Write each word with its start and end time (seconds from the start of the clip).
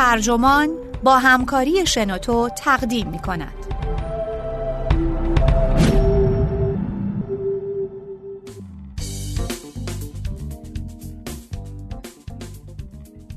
ترجمان 0.00 0.68
با 1.02 1.18
همکاری 1.18 1.86
شنوتو 1.86 2.48
تقدیم 2.48 3.08
می 3.08 3.18
کند. 3.18 3.54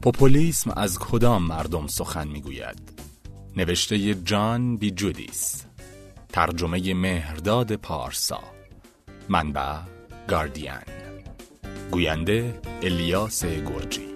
پوپولیسم 0.02 0.71
از 0.78 1.00
کدام 1.00 1.44
مردم 1.44 1.88
سخن 1.88 2.28
می‌گوید؟ 2.28 2.82
نوشته 3.57 4.14
جان 4.14 4.77
بی 4.77 4.91
جودیس. 4.91 5.66
ترجمه 6.30 6.93
مهرداد 6.93 7.75
پارسا. 7.75 8.39
منبع 9.30 9.77
گاردین. 10.27 10.71
گوینده 11.91 12.61
الیاس 12.82 13.45
گرجی. 13.45 14.14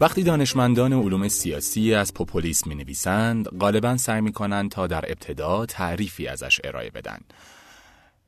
وقتی 0.00 0.22
دانشمندان 0.22 0.92
علوم 0.92 1.28
سیاسی 1.28 1.94
از 1.94 2.14
پوپولیسم 2.14 2.70
می 2.70 2.74
نویسند 2.74 3.48
غالبا 3.48 3.96
سعی 3.96 4.20
می 4.20 4.32
کنند 4.32 4.70
تا 4.70 4.86
در 4.86 5.04
ابتدا 5.08 5.66
تعریفی 5.66 6.26
ازش 6.28 6.60
ارائه 6.64 6.90
بدن 6.90 7.18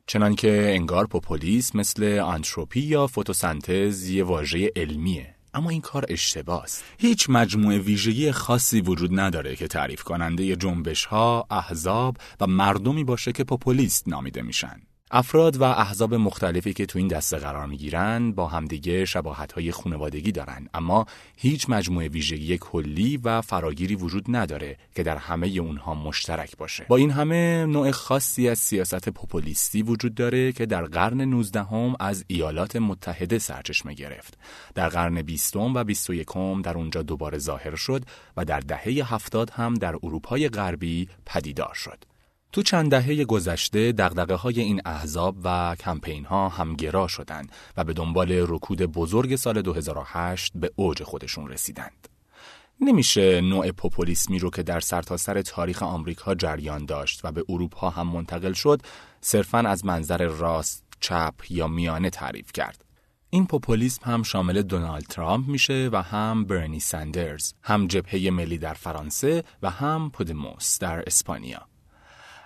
چنانکه 0.07 0.71
انگار 0.75 1.07
پوپولیسم 1.07 1.79
مثل 1.79 2.19
آنتروپی 2.19 2.79
یا 2.79 3.07
فوتوسنتز 3.07 4.09
یه 4.09 4.23
واژه 4.23 4.71
علمیه 4.75 5.35
اما 5.53 5.69
این 5.69 5.81
کار 5.81 6.05
اشتباه 6.09 6.63
است. 6.63 6.83
هیچ 6.97 7.29
مجموعه 7.29 7.77
ویژگی 7.77 8.31
خاصی 8.31 8.81
وجود 8.81 9.19
نداره 9.19 9.55
که 9.55 9.67
تعریف 9.67 10.03
کننده 10.03 10.55
جنبش 10.55 11.05
ها، 11.05 11.47
احزاب 11.51 12.17
و 12.39 12.47
مردمی 12.47 13.03
باشه 13.03 13.31
که 13.31 13.43
پوپولیست 13.43 14.07
نامیده 14.07 14.41
میشن. 14.41 14.81
افراد 15.11 15.57
و 15.57 15.63
احزاب 15.63 16.13
مختلفی 16.13 16.73
که 16.73 16.85
تو 16.85 16.99
این 16.99 17.07
دسته 17.07 17.37
قرار 17.37 17.65
می‌گیرن 17.65 18.31
با 18.31 18.47
همدیگه 18.47 19.05
شباهت 19.05 19.51
های 19.51 19.71
خانوادگی 19.71 20.31
دارن. 20.31 20.67
اما 20.73 21.05
هیچ 21.35 21.69
مجموعه 21.69 22.07
ویژگی 22.07 22.57
کلی 22.57 23.17
و 23.17 23.41
فراگیری 23.41 23.95
وجود 23.95 24.25
نداره 24.27 24.77
که 24.95 25.03
در 25.03 25.17
همه 25.17 25.47
اونها 25.47 25.93
مشترک 25.93 26.57
باشه. 26.57 26.85
با 26.89 26.97
این 26.97 27.11
همه 27.11 27.65
نوع 27.65 27.91
خاصی 27.91 28.49
از 28.49 28.59
سیاست 28.59 29.09
پوپولیستی 29.09 29.83
وجود 29.83 30.15
داره 30.15 30.51
که 30.51 30.65
در 30.65 30.85
قرن 30.85 31.21
19 31.21 31.63
هم 31.63 31.95
از 31.99 32.25
ایالات 32.27 32.75
متحده 32.75 33.39
سرچشمه 33.39 33.93
گرفت. 33.93 34.37
در 34.75 34.89
قرن 34.89 35.21
20 35.21 35.55
و 35.55 35.83
21 35.83 36.27
در 36.63 36.77
اونجا 36.77 37.01
دوباره 37.01 37.37
ظاهر 37.37 37.75
شد 37.75 38.03
و 38.37 38.45
در 38.45 38.59
دهه 38.59 39.13
70 39.13 39.49
هم 39.49 39.73
در 39.73 39.95
اروپای 40.03 40.49
غربی 40.49 41.07
پدیدار 41.25 41.73
شد. 41.73 42.08
تو 42.51 42.61
چند 42.61 42.91
دهه 42.91 43.25
گذشته 43.25 43.91
دقدقه 43.91 44.35
های 44.35 44.59
این 44.61 44.81
احزاب 44.85 45.35
و 45.43 45.75
کمپین 45.79 46.25
ها 46.25 46.49
همگرا 46.49 47.07
شدند 47.07 47.51
و 47.77 47.83
به 47.83 47.93
دنبال 47.93 48.31
رکود 48.31 48.81
بزرگ 48.81 49.35
سال 49.35 49.61
2008 49.61 50.51
به 50.55 50.71
اوج 50.75 51.03
خودشون 51.03 51.47
رسیدند. 51.47 52.07
نمیشه 52.81 53.41
نوع 53.41 53.71
پوپولیسمی 53.71 54.39
رو 54.39 54.49
که 54.49 54.63
در 54.63 54.79
سرتاسر 54.79 55.33
سر 55.33 55.41
تاریخ 55.41 55.83
آمریکا 55.83 56.35
جریان 56.35 56.85
داشت 56.85 57.21
و 57.23 57.31
به 57.31 57.45
اروپا 57.49 57.89
هم 57.89 58.07
منتقل 58.07 58.53
شد 58.53 58.81
صرفاً 59.21 59.57
از 59.57 59.85
منظر 59.85 60.27
راست، 60.27 60.83
چپ 60.99 61.33
یا 61.49 61.67
میانه 61.67 62.09
تعریف 62.09 62.51
کرد. 62.51 62.85
این 63.29 63.45
پوپولیسم 63.45 64.11
هم 64.11 64.23
شامل 64.23 64.61
دونالد 64.61 65.03
ترامپ 65.03 65.47
میشه 65.47 65.89
و 65.91 66.01
هم 66.01 66.45
برنی 66.45 66.79
سندرز، 66.79 67.53
هم 67.63 67.87
جبهه 67.87 68.29
ملی 68.29 68.57
در 68.57 68.73
فرانسه 68.73 69.43
و 69.61 69.69
هم 69.69 70.09
پودموس 70.09 70.79
در 70.79 71.03
اسپانیا. 71.07 71.68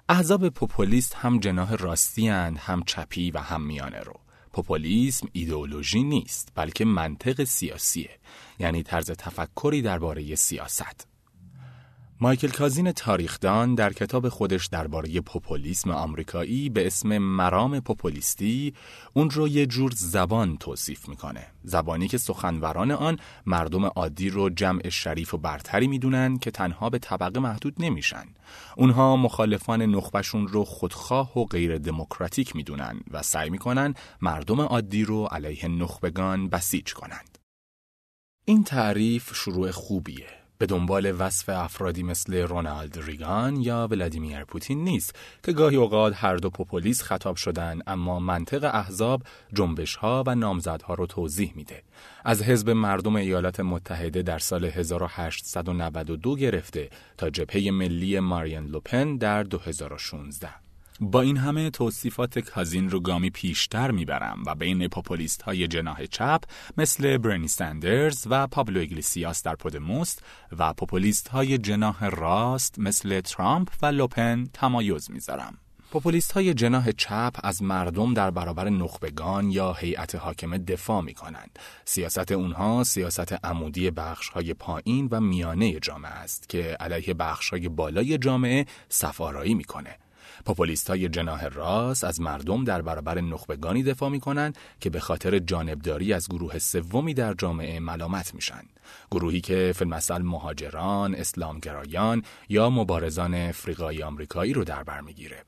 احزاب 0.09 0.49
پوپولیست 0.49 1.15
هم 1.15 1.39
جناح 1.39 1.75
راستی 1.75 2.27
هند، 2.27 2.57
هم 2.57 2.83
چپی 2.83 3.31
و 3.31 3.37
هم 3.37 3.61
میانه 3.61 3.99
رو. 3.99 4.19
پوپولیسم 4.53 5.27
ایدئولوژی 5.31 6.03
نیست 6.03 6.51
بلکه 6.55 6.85
منطق 6.85 7.43
سیاسیه 7.43 8.19
یعنی 8.59 8.83
طرز 8.83 9.11
تفکری 9.11 9.81
درباره 9.81 10.35
سیاست. 10.35 11.07
مایکل 12.23 12.47
کازین 12.47 12.91
تاریخدان 12.91 13.75
در 13.75 13.93
کتاب 13.93 14.29
خودش 14.29 14.67
درباره 14.67 15.21
پوپولیسم 15.21 15.91
آمریکایی 15.91 16.69
به 16.69 16.87
اسم 16.87 17.17
مرام 17.17 17.79
پوپولیستی 17.79 18.73
اون 19.13 19.29
رو 19.29 19.47
یه 19.47 19.65
جور 19.65 19.91
زبان 19.95 20.57
توصیف 20.57 21.09
می‌کنه. 21.09 21.47
زبانی 21.63 22.07
که 22.07 22.17
سخنوران 22.17 22.91
آن 22.91 23.19
مردم 23.45 23.85
عادی 23.85 24.29
رو 24.29 24.49
جمع 24.49 24.89
شریف 24.89 25.33
و 25.33 25.37
برتری 25.37 25.87
می‌دونن 25.87 26.37
که 26.37 26.51
تنها 26.51 26.89
به 26.89 26.99
طبقه 26.99 27.39
محدود 27.39 27.75
نمیشن. 27.79 28.25
اونها 28.77 29.15
مخالفان 29.15 29.81
نخبشون 29.81 30.47
رو 30.47 30.63
خودخواه 30.63 31.39
و 31.39 31.45
غیر 31.45 31.77
دموکراتیک 31.77 32.55
می‌دونن 32.55 32.99
و 33.11 33.23
سعی 33.23 33.49
می‌کنن 33.49 33.93
مردم 34.21 34.61
عادی 34.61 35.03
رو 35.03 35.25
علیه 35.25 35.67
نخبگان 35.67 36.49
بسیج 36.49 36.93
کنند. 36.93 37.37
این 38.45 38.63
تعریف 38.63 39.35
شروع 39.35 39.71
خوبیه. 39.71 40.42
به 40.63 40.67
دنبال 40.67 41.15
وصف 41.19 41.49
افرادی 41.49 42.03
مثل 42.03 42.37
رونالد 42.37 42.99
ریگان 42.99 43.55
یا 43.55 43.87
ولادیمیر 43.91 44.43
پوتین 44.43 44.83
نیست 44.83 45.15
که 45.43 45.53
گاهی 45.53 45.75
اوقات 45.75 46.13
هر 46.15 46.35
دو 46.35 46.49
پوپولیس 46.49 47.01
خطاب 47.01 47.35
شدن 47.35 47.79
اما 47.87 48.19
منطق 48.19 48.63
احزاب 48.63 49.23
جنبش 49.53 49.95
ها 49.95 50.23
و 50.27 50.35
نامزدها 50.35 50.93
رو 50.93 51.05
توضیح 51.05 51.53
میده. 51.55 51.83
از 52.25 52.43
حزب 52.43 52.69
مردم 52.69 53.15
ایالات 53.15 53.59
متحده 53.59 54.21
در 54.21 54.39
سال 54.39 54.65
1892 54.65 56.35
گرفته 56.35 56.89
تا 57.17 57.29
جبهه 57.29 57.71
ملی 57.71 58.19
مارین 58.19 58.65
لوپن 58.65 59.17
در 59.17 59.43
2016 59.43 60.62
با 60.99 61.21
این 61.21 61.37
همه 61.37 61.69
توصیفات 61.69 62.39
کازین 62.39 62.89
رو 62.89 62.99
گامی 62.99 63.29
پیشتر 63.29 63.91
می‌برم 63.91 64.43
و 64.45 64.55
بین 64.55 64.87
پوپولیست 64.87 65.41
های 65.41 65.67
جناح 65.67 66.05
چپ 66.05 66.43
مثل 66.77 67.17
برنی 67.17 67.47
سندرز 67.47 68.27
و 68.29 68.47
پابلو 68.47 68.81
اگلیسیاس 68.81 69.43
در 69.43 69.55
پودموست 69.55 70.23
و 70.57 70.73
پوپولیست 70.73 71.27
های 71.27 71.57
جناح 71.57 72.05
راست 72.05 72.79
مثل 72.79 73.21
ترامپ 73.21 73.69
و 73.81 73.85
لوپن 73.85 74.45
تمایز 74.53 75.11
می‌ذارم. 75.11 75.57
پوپولیست 75.91 76.31
های 76.31 76.53
جناح 76.53 76.91
چپ 76.91 77.33
از 77.43 77.63
مردم 77.63 78.13
در 78.13 78.31
برابر 78.31 78.69
نخبگان 78.69 79.51
یا 79.51 79.73
هیئت 79.73 80.15
حاکمه 80.15 80.57
دفاع 80.57 81.01
می 81.01 81.13
کنند. 81.13 81.59
سیاست 81.85 82.31
اونها 82.31 82.83
سیاست 82.83 83.45
عمودی 83.45 83.91
بخش 83.91 84.29
های 84.29 84.53
پایین 84.53 85.07
و 85.11 85.21
میانه 85.21 85.79
جامعه 85.79 86.11
است 86.11 86.49
که 86.49 86.77
علیه 86.79 87.13
بخش 87.13 87.49
های 87.49 87.69
بالای 87.69 88.17
جامعه 88.17 88.65
سفارایی 88.89 89.53
می‌کنه. 89.53 89.97
پوپولیست 90.45 90.89
های 90.89 91.09
جناح 91.09 91.45
راست 91.45 92.03
از 92.03 92.21
مردم 92.21 92.63
در 92.63 92.81
برابر 92.81 93.21
نخبگانی 93.21 93.83
دفاع 93.83 94.09
می 94.09 94.19
کنند 94.19 94.57
که 94.79 94.89
به 94.89 94.99
خاطر 94.99 95.39
جانبداری 95.39 96.13
از 96.13 96.29
گروه 96.29 96.59
سومی 96.59 97.13
در 97.13 97.33
جامعه 97.33 97.79
ملامت 97.79 98.35
میشن. 98.35 98.63
گروهی 99.11 99.41
که 99.41 99.73
فیلمسل 99.75 100.21
مهاجران، 100.21 101.15
اسلامگرایان 101.15 102.23
یا 102.49 102.69
مبارزان 102.69 103.33
افریقایی 103.33 104.03
آمریکایی 104.03 104.53
رو 104.53 104.63
در 104.63 104.83
بر 104.83 105.01
می‌گیره. 105.01 105.43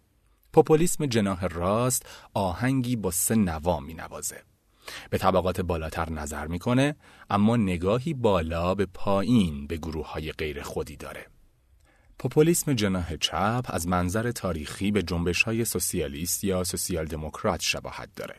پوپولیسم 0.53 1.05
جناح 1.05 1.45
راست 1.45 2.05
آهنگی 2.33 2.95
با 2.95 3.11
سه 3.11 3.35
نوا 3.35 3.79
می 3.79 3.93
نوازه. 3.93 4.41
به 5.09 5.17
طبقات 5.17 5.61
بالاتر 5.61 6.09
نظر 6.09 6.47
می‌کنه 6.47 6.95
اما 7.29 7.57
نگاهی 7.57 8.13
بالا 8.13 8.75
به 8.75 8.85
پایین 8.85 9.67
به 9.67 9.77
گروه 9.77 10.11
های 10.11 10.31
غیر 10.31 10.61
خودی 10.61 10.97
داره. 10.97 11.25
پوپولیسم 12.19 12.73
جناح 12.73 13.15
چپ 13.15 13.65
از 13.65 13.87
منظر 13.87 14.31
تاریخی 14.31 14.91
به 14.91 15.03
جنبش 15.03 15.43
های 15.43 15.65
سوسیالیست 15.65 16.43
یا 16.43 16.63
سوسیال 16.63 17.05
دموکرات 17.05 17.61
شباهت 17.61 18.09
داره. 18.15 18.35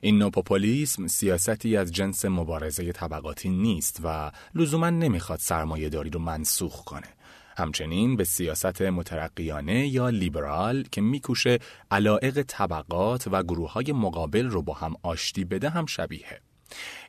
این 0.00 0.18
نوع 0.18 0.30
پوپولیسم 0.30 1.06
سیاستی 1.06 1.76
از 1.76 1.92
جنس 1.92 2.24
مبارزه 2.24 2.92
طبقاتی 2.92 3.48
نیست 3.48 4.00
و 4.04 4.30
لزوما 4.54 4.90
نمی‌خواد 4.90 5.38
سرمایه 5.38 5.88
داری 5.88 6.10
رو 6.10 6.20
منسوخ 6.20 6.84
کنه. 6.84 7.08
همچنین 7.56 8.16
به 8.16 8.24
سیاست 8.24 8.82
مترقیانه 8.82 9.88
یا 9.88 10.08
لیبرال 10.08 10.82
که 10.92 11.00
میکوشه 11.00 11.58
علائق 11.90 12.42
طبقات 12.42 13.28
و 13.32 13.42
گروه 13.42 13.72
های 13.72 13.92
مقابل 13.92 14.46
رو 14.46 14.62
با 14.62 14.74
هم 14.74 14.94
آشتی 15.02 15.44
بده 15.44 15.68
هم 15.68 15.86
شبیه. 15.86 16.40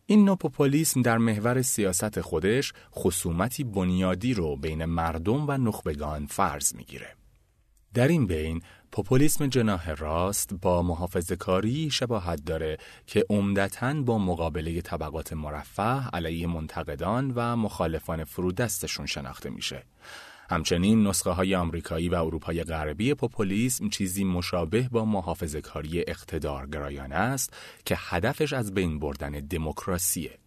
این 0.05 0.25
نوع 0.25 0.37
پوپولیسم 0.37 1.01
در 1.01 1.17
محور 1.17 1.61
سیاست 1.61 2.21
خودش 2.21 2.73
خصومتی 2.95 3.63
بنیادی 3.63 4.33
رو 4.33 4.55
بین 4.55 4.85
مردم 4.85 5.47
و 5.47 5.51
نخبگان 5.51 6.25
فرض 6.25 6.75
می‌گیره. 6.75 7.15
در 7.93 8.07
این 8.07 8.27
بین 8.27 8.61
پوپولیسم 8.91 9.47
جناح 9.47 9.91
راست 9.91 10.53
با 10.53 10.81
محافظه 10.81 11.35
کاری 11.35 11.89
شباهت 11.91 12.45
داره 12.45 12.77
که 13.07 13.25
عمدتا 13.29 13.93
با 13.93 14.17
مقابله 14.17 14.81
طبقات 14.81 15.33
مرفه 15.33 16.07
علیه 16.07 16.47
منتقدان 16.47 17.31
و 17.35 17.55
مخالفان 17.55 18.23
فرودستشون 18.23 19.05
شناخته 19.05 19.49
میشه. 19.49 19.83
همچنین 20.49 21.07
نسخه 21.07 21.29
های 21.29 21.55
آمریکایی 21.55 22.09
و 22.09 22.15
اروپای 22.15 22.63
غربی 22.63 23.13
پوپولیسم 23.13 23.89
چیزی 23.89 24.23
مشابه 24.23 24.89
با 24.91 25.05
محافظه 25.05 25.61
کاری 25.61 26.03
اقتدارگرایانه 26.07 27.15
است 27.15 27.53
که 27.85 27.95
هدفش 27.97 28.53
از 28.53 28.73
بین 28.73 28.99
بردن 28.99 29.31
دموکراسیه. 29.31 30.37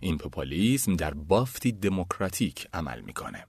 این 0.00 0.18
پوپولیسم 0.18 0.96
در 0.96 1.14
بافتی 1.14 1.72
دموکراتیک 1.72 2.68
عمل 2.72 3.00
می‌کنه. 3.00 3.46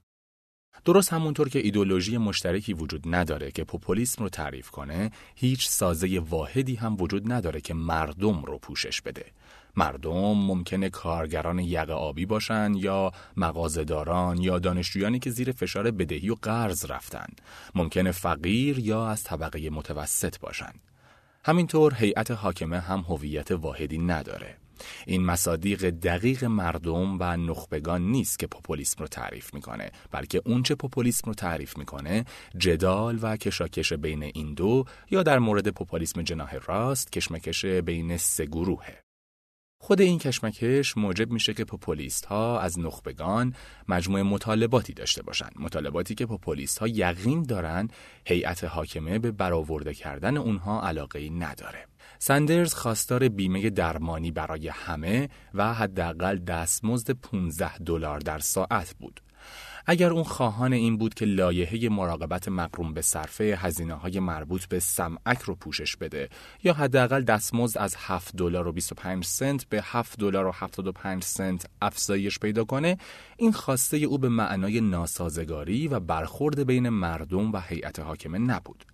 درست 0.84 1.12
همونطور 1.12 1.48
که 1.48 1.58
ایدولوژی 1.58 2.18
مشترکی 2.18 2.74
وجود 2.74 3.14
نداره 3.14 3.50
که 3.50 3.64
پوپولیسم 3.64 4.22
رو 4.22 4.28
تعریف 4.28 4.70
کنه 4.70 5.10
هیچ 5.34 5.68
سازه 5.68 6.18
واحدی 6.18 6.74
هم 6.74 6.96
وجود 7.00 7.32
نداره 7.32 7.60
که 7.60 7.74
مردم 7.74 8.42
رو 8.42 8.58
پوشش 8.58 9.00
بده 9.00 9.26
مردم 9.76 10.34
ممکنه 10.34 10.90
کارگران 10.90 11.58
یق 11.58 11.90
آبی 11.90 12.26
باشن 12.26 12.72
یا 12.74 13.12
مغازهداران 13.36 14.38
یا 14.38 14.58
دانشجویانی 14.58 15.18
که 15.18 15.30
زیر 15.30 15.52
فشار 15.52 15.90
بدهی 15.90 16.30
و 16.30 16.34
قرض 16.42 16.86
رفتن. 16.90 17.26
ممکنه 17.74 18.12
فقیر 18.12 18.78
یا 18.78 19.08
از 19.08 19.24
طبقه 19.24 19.70
متوسط 19.70 20.38
باشن. 20.38 20.72
همینطور 21.44 21.94
هیئت 21.94 22.30
حاکمه 22.30 22.80
هم 22.80 23.00
هویت 23.08 23.50
واحدی 23.50 23.98
نداره. 23.98 24.56
این 25.06 25.24
مصادیق 25.24 25.90
دقیق 25.90 26.44
مردم 26.44 27.16
و 27.20 27.36
نخبگان 27.36 28.02
نیست 28.02 28.38
که 28.38 28.46
پوپولیسم 28.46 28.96
رو 28.98 29.06
تعریف 29.06 29.54
می‌کنه 29.54 29.90
بلکه 30.10 30.42
اونچه 30.44 30.74
پوپولیسم 30.74 31.22
رو 31.26 31.34
تعریف 31.34 31.78
می‌کنه 31.78 32.24
جدال 32.58 33.18
و 33.22 33.36
کشاکش 33.36 33.92
بین 33.92 34.22
این 34.22 34.54
دو 34.54 34.84
یا 35.10 35.22
در 35.22 35.38
مورد 35.38 35.68
پوپولیسم 35.68 36.22
جناح 36.22 36.56
راست 36.66 37.12
کشمکش 37.12 37.64
بین 37.64 38.16
سه 38.16 38.46
گروهه. 38.46 39.03
خود 39.84 40.00
این 40.00 40.18
کشمکش 40.18 40.96
موجب 40.96 41.30
میشه 41.30 41.54
که 41.54 41.64
پوپولیست 41.64 42.24
ها 42.24 42.60
از 42.60 42.78
نخبگان 42.78 43.54
مجموعه 43.88 44.22
مطالباتی 44.22 44.92
داشته 44.92 45.22
باشند. 45.22 45.52
مطالباتی 45.56 46.14
که 46.14 46.26
پوپولیست 46.26 46.78
ها 46.78 46.88
یقین 46.88 47.42
دارن 47.42 47.88
هیئت 48.26 48.64
حاکمه 48.64 49.18
به 49.18 49.30
برآورده 49.30 49.94
کردن 49.94 50.36
اونها 50.36 50.82
علاقه 50.82 51.30
نداره. 51.30 51.86
سندرز 52.18 52.74
خواستار 52.74 53.28
بیمه 53.28 53.70
درمانی 53.70 54.30
برای 54.30 54.68
همه 54.68 55.28
و 55.54 55.74
حداقل 55.74 56.38
دستمزد 56.38 57.10
15 57.10 57.78
دلار 57.78 58.18
در 58.18 58.38
ساعت 58.38 58.94
بود. 59.00 59.20
اگر 59.86 60.10
اون 60.10 60.24
خواهان 60.24 60.72
این 60.72 60.96
بود 60.96 61.14
که 61.14 61.24
لایحه 61.24 61.88
مراقبت 61.88 62.48
مقروم 62.48 62.94
به 62.94 63.02
صرفه 63.02 63.58
هزینه 63.60 63.94
های 63.94 64.20
مربوط 64.20 64.66
به 64.66 64.80
سمعک 64.80 65.38
رو 65.38 65.54
پوشش 65.54 65.96
بده 65.96 66.28
یا 66.62 66.72
حداقل 66.72 67.22
دستمزد 67.22 67.78
از 67.78 67.96
7 67.98 68.36
دلار 68.36 68.68
و 68.68 68.72
25 68.72 69.24
سنت 69.24 69.64
به 69.64 69.82
7 69.82 70.18
دلار 70.18 70.46
و 70.46 70.52
75 70.54 71.24
سنت 71.24 71.66
افزایش 71.82 72.38
پیدا 72.38 72.64
کنه 72.64 72.98
این 73.36 73.52
خواسته 73.52 73.96
او 73.96 74.18
به 74.18 74.28
معنای 74.28 74.80
ناسازگاری 74.80 75.88
و 75.88 76.00
برخورد 76.00 76.66
بین 76.66 76.88
مردم 76.88 77.52
و 77.52 77.60
هیئت 77.60 78.00
حاکمه 78.00 78.38
نبود. 78.38 78.84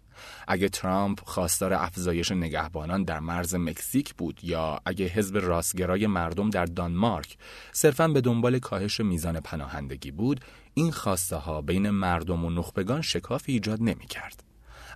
اگه 0.48 0.68
ترامپ 0.68 1.20
خواستار 1.24 1.74
افزایش 1.74 2.32
نگهبانان 2.32 3.04
در 3.04 3.20
مرز 3.20 3.54
مکزیک 3.54 4.14
بود 4.14 4.40
یا 4.42 4.80
اگه 4.84 5.06
حزب 5.06 5.36
راستگرای 5.36 6.06
مردم 6.06 6.50
در 6.50 6.64
دانمارک 6.64 7.36
صرفا 7.72 8.08
به 8.08 8.20
دنبال 8.20 8.58
کاهش 8.58 9.00
میزان 9.00 9.40
پناهندگی 9.40 10.10
بود 10.10 10.40
این 10.80 10.92
خواسته 10.92 11.36
ها 11.36 11.60
بین 11.60 11.90
مردم 11.90 12.44
و 12.44 12.50
نخبگان 12.50 13.02
شکافی 13.02 13.52
ایجاد 13.52 13.82
نمی 13.82 14.06
کرد. 14.06 14.42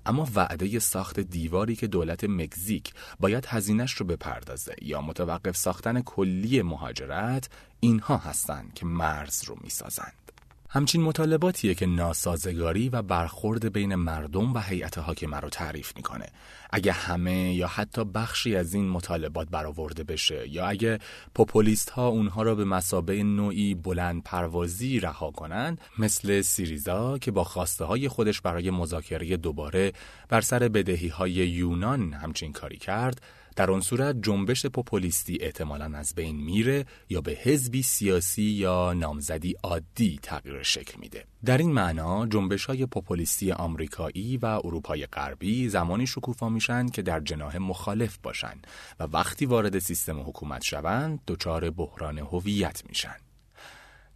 اما 0.06 0.28
وعده 0.34 0.78
ساخت 0.78 1.20
دیواری 1.20 1.76
که 1.76 1.86
دولت 1.86 2.24
مکزیک 2.24 2.94
باید 3.20 3.46
هزینش 3.46 3.92
رو 3.92 4.06
بپردازه 4.06 4.74
یا 4.82 5.00
متوقف 5.00 5.56
ساختن 5.56 6.00
کلی 6.00 6.62
مهاجرت 6.62 7.48
اینها 7.80 8.16
هستند 8.16 8.74
که 8.74 8.86
مرز 8.86 9.44
رو 9.44 9.56
می‌سازند. 9.60 10.32
همچین 10.70 11.02
مطالباتیه 11.02 11.74
که 11.74 11.86
ناسازگاری 11.86 12.88
و 12.88 13.02
برخورد 13.02 13.72
بین 13.72 13.94
مردم 13.94 14.54
و 14.54 14.58
هیئت 14.58 14.98
حاکمه 14.98 15.40
رو 15.40 15.48
تعریف 15.48 15.96
می‌کنه. 15.96 16.26
اگه 16.74 16.92
همه 16.92 17.54
یا 17.54 17.68
حتی 17.68 18.04
بخشی 18.04 18.56
از 18.56 18.74
این 18.74 18.88
مطالبات 18.88 19.48
برآورده 19.50 20.04
بشه 20.04 20.48
یا 20.48 20.66
اگه 20.66 20.98
پوپولیست 21.34 21.90
ها 21.90 22.08
اونها 22.08 22.42
را 22.42 22.54
به 22.54 22.64
مسابه 22.64 23.22
نوعی 23.22 23.74
بلند 23.74 24.22
پروازی 24.22 25.00
رها 25.00 25.30
کنند 25.30 25.80
مثل 25.98 26.40
سیریزا 26.40 27.18
که 27.18 27.30
با 27.30 27.44
خواسته 27.44 27.84
های 27.84 28.08
خودش 28.08 28.40
برای 28.40 28.70
مذاکره 28.70 29.36
دوباره 29.36 29.92
بر 30.28 30.40
سر 30.40 30.68
بدهی 30.68 31.08
های 31.08 31.32
یونان 31.32 32.12
همچین 32.12 32.52
کاری 32.52 32.78
کرد 32.78 33.22
در 33.56 33.70
آن 33.70 33.80
صورت 33.80 34.16
جنبش 34.22 34.66
پوپولیستی 34.66 35.38
احتمالا 35.40 35.98
از 35.98 36.14
بین 36.14 36.36
میره 36.36 36.84
یا 37.10 37.20
به 37.20 37.32
حزبی 37.32 37.82
سیاسی 37.82 38.42
یا 38.42 38.92
نامزدی 38.92 39.54
عادی 39.62 40.18
تغییر 40.22 40.62
شکل 40.62 41.00
میده. 41.00 41.24
در 41.44 41.58
این 41.58 41.72
معنا 41.72 42.26
جنبش 42.26 42.64
های 42.64 42.86
پوپولیستی 42.86 43.52
آمریکایی 43.52 44.36
و 44.36 44.46
اروپای 44.46 45.06
غربی 45.06 45.68
زمانی 45.68 46.06
شکوفا 46.06 46.48
میشن 46.48 46.88
که 46.88 47.02
در 47.02 47.20
جناح 47.20 47.58
مخالف 47.58 48.18
باشن 48.22 48.54
و 49.00 49.04
وقتی 49.04 49.46
وارد 49.46 49.78
سیستم 49.78 50.20
حکومت 50.20 50.62
شوند 50.62 51.20
دچار 51.26 51.70
بحران 51.70 52.18
هویت 52.18 52.82
میشن. 52.88 53.16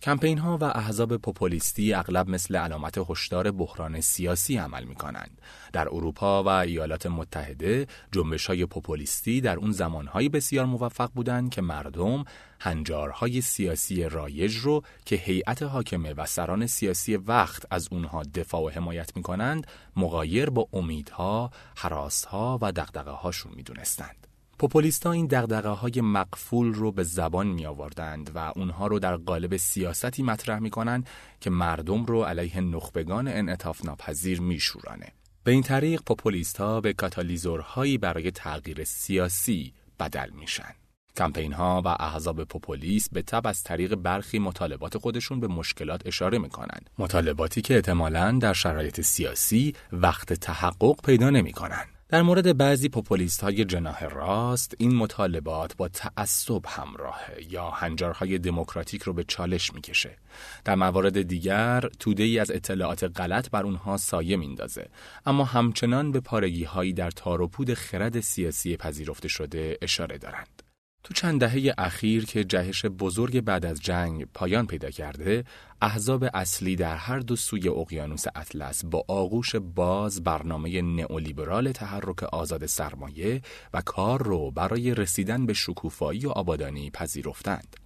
کمپین 0.03 0.39
ها 0.39 0.59
و 0.61 0.65
احزاب 0.65 1.17
پوپولیستی 1.17 1.95
اغلب 1.95 2.29
مثل 2.29 2.57
علامت 2.57 2.99
هشدار 3.11 3.51
بحران 3.51 4.01
سیاسی 4.01 4.57
عمل 4.57 4.85
می 4.85 4.95
کنند. 4.95 5.41
در 5.73 5.89
اروپا 5.89 6.43
و 6.43 6.49
ایالات 6.49 7.07
متحده 7.07 7.87
جنبش 8.13 8.47
های 8.47 8.67
پوپولیستی 8.67 9.41
در 9.41 9.57
اون 9.57 9.73
زمانهایی 9.73 10.29
بسیار 10.29 10.65
موفق 10.65 11.11
بودند 11.15 11.51
که 11.51 11.63
مردم 11.63 12.25
هنجارهای 12.61 13.41
سیاسی 13.41 14.05
رایج 14.05 14.57
رو 14.57 14.83
که 15.05 15.17
هیئت 15.17 15.63
حاکمه 15.63 16.13
و 16.13 16.27
سران 16.27 16.67
سیاسی 16.67 17.17
وقت 17.17 17.67
از 17.71 17.89
اونها 17.93 18.23
دفاع 18.23 18.63
و 18.63 18.69
حمایت 18.69 19.17
می 19.17 19.23
کنند 19.23 19.67
مغایر 19.97 20.51
با 20.51 20.69
امیدها، 20.73 21.51
حراسها 21.77 22.59
و 22.63 22.73
دقدقه 22.73 23.11
هاشون 23.11 23.53
می 23.57 23.63
دونستند. 23.63 24.28
پوپولیستا 24.59 25.13
این 25.13 25.27
دقدقه 25.27 25.69
های 25.69 26.01
مقفول 26.01 26.75
رو 26.75 26.93
به 26.93 27.03
زبان 27.03 27.47
می 27.47 27.67
آوردند 27.67 28.31
و 28.35 28.53
اونها 28.57 28.87
رو 28.87 28.99
در 28.99 29.17
قالب 29.17 29.57
سیاستی 29.57 30.23
مطرح 30.23 30.59
می 30.59 30.71
کنند 30.71 31.09
که 31.41 31.51
مردم 31.51 32.05
رو 32.05 32.23
علیه 32.23 32.61
نخبگان 32.61 33.29
انعطاف 33.29 33.85
ناپذیر 33.85 34.41
می 34.41 34.61
شورانه. 34.61 35.13
به 35.45 35.53
این 35.53 35.63
طریق 35.63 36.03
پوپولیست 36.03 36.57
ها 36.57 36.81
به 36.81 36.93
کاتالیزورهایی 36.93 37.99
برای 37.99 38.31
تغییر 38.31 38.85
سیاسی 38.85 39.73
بدل 40.01 40.31
میشن. 40.31 40.75
کمپین 41.17 41.53
ها 41.53 41.83
و 41.85 41.89
احزاب 41.89 42.45
پوپولیس 42.45 43.09
به 43.13 43.23
تب 43.23 43.47
از 43.47 43.63
طریق 43.63 43.95
برخی 43.95 44.39
مطالبات 44.39 44.99
خودشون 44.99 45.41
به 45.41 45.47
مشکلات 45.47 46.07
اشاره 46.07 46.39
می 46.39 46.49
کنند. 46.49 46.91
مطالباتی 46.99 47.63
که 47.63 47.75
احتمالاً 47.75 48.39
در 48.41 48.53
شرایط 48.53 49.01
سیاسی 49.01 49.75
وقت 49.93 50.33
تحقق 50.33 50.97
پیدا 51.05 51.31
نمی 51.31 51.53
کنند. 51.53 51.98
در 52.11 52.23
مورد 52.23 52.57
بعضی 52.57 52.89
پوپولیست 52.89 53.41
های 53.41 53.65
جناح 53.65 54.05
راست 54.05 54.75
این 54.79 54.95
مطالبات 54.95 55.77
با 55.77 55.89
تعصب 55.89 56.63
همراهه 56.67 57.37
یا 57.51 57.71
هنجارهای 57.71 58.39
دموکراتیک 58.39 59.03
رو 59.03 59.13
به 59.13 59.25
چالش 59.25 59.75
می‌کشه. 59.75 60.17
در 60.65 60.75
موارد 60.75 61.23
دیگر 61.23 61.81
توده 61.99 62.23
ای 62.23 62.39
از 62.39 62.51
اطلاعات 62.51 63.21
غلط 63.21 63.51
بر 63.51 63.63
اونها 63.63 63.97
سایه 63.97 64.37
میندازه. 64.37 64.89
اما 65.27 65.45
همچنان 65.45 66.13
به 66.13 66.21
پارگی 66.21 66.65
هایی 66.65 66.93
در 66.93 67.11
تاروپود 67.11 67.75
خرد 67.75 68.21
سیاسی 68.21 68.77
پذیرفته 68.77 69.29
شده 69.29 69.79
اشاره 69.83 70.19
دارند. 70.19 70.68
تو 71.09 71.15
چند 71.15 71.41
دهه 71.41 71.75
اخیر 71.79 72.25
که 72.25 72.45
جهش 72.45 72.87
بزرگ 72.87 73.41
بعد 73.41 73.67
از 73.67 73.81
جنگ 73.81 74.25
پایان 74.35 74.67
پیدا 74.67 74.91
کرده، 74.91 75.45
احزاب 75.83 76.25
اصلی 76.35 76.77
در 76.77 76.97
هر 76.97 77.19
دو 77.19 77.37
سوی 77.37 77.69
اقیانوس 77.69 78.25
اطلس 78.35 78.85
با 78.85 79.05
آغوش 79.09 79.57
باز 79.57 80.25
برنامه 80.25 80.83
نئولیبرال 80.83 81.73
تحرک 81.73 82.23
آزاد 82.23 82.67
سرمایه 82.67 83.43
و 83.75 83.81
کار 83.81 84.23
رو 84.23 84.51
برای 84.51 84.95
رسیدن 84.95 85.47
به 85.47 85.53
شکوفایی 85.53 86.27
و 86.27 86.31
آبادانی 86.31 86.91
پذیرفتند. 86.91 87.77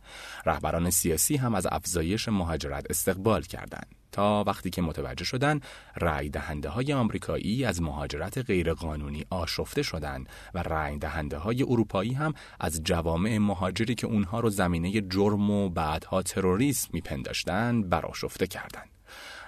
رهبران 0.46 0.90
سیاسی 0.90 1.36
هم 1.36 1.54
از 1.54 1.66
افزایش 1.66 2.28
مهاجرت 2.28 2.86
استقبال 2.90 3.42
کردند. 3.42 4.01
تا 4.12 4.44
وقتی 4.46 4.70
که 4.70 4.82
متوجه 4.82 5.24
شدن 5.24 5.60
رای 5.96 6.28
دهنده 6.28 6.68
های 6.68 6.92
آمریکایی 6.92 7.64
از 7.64 7.82
مهاجرت 7.82 8.38
غیرقانونی 8.38 9.24
آشفته 9.30 9.82
شدند 9.82 10.28
و 10.54 10.62
رای 10.62 10.98
دهنده 10.98 11.38
های 11.38 11.62
اروپایی 11.62 12.12
هم 12.12 12.34
از 12.60 12.82
جوامع 12.82 13.38
مهاجری 13.38 13.94
که 13.94 14.06
اونها 14.06 14.40
رو 14.40 14.50
زمینه 14.50 15.00
جرم 15.00 15.50
و 15.50 15.68
بعدها 15.68 16.22
تروریسم 16.22 16.88
میپنداشتند 16.92 17.88
براشفته 17.88 18.46
کردند. 18.46 18.88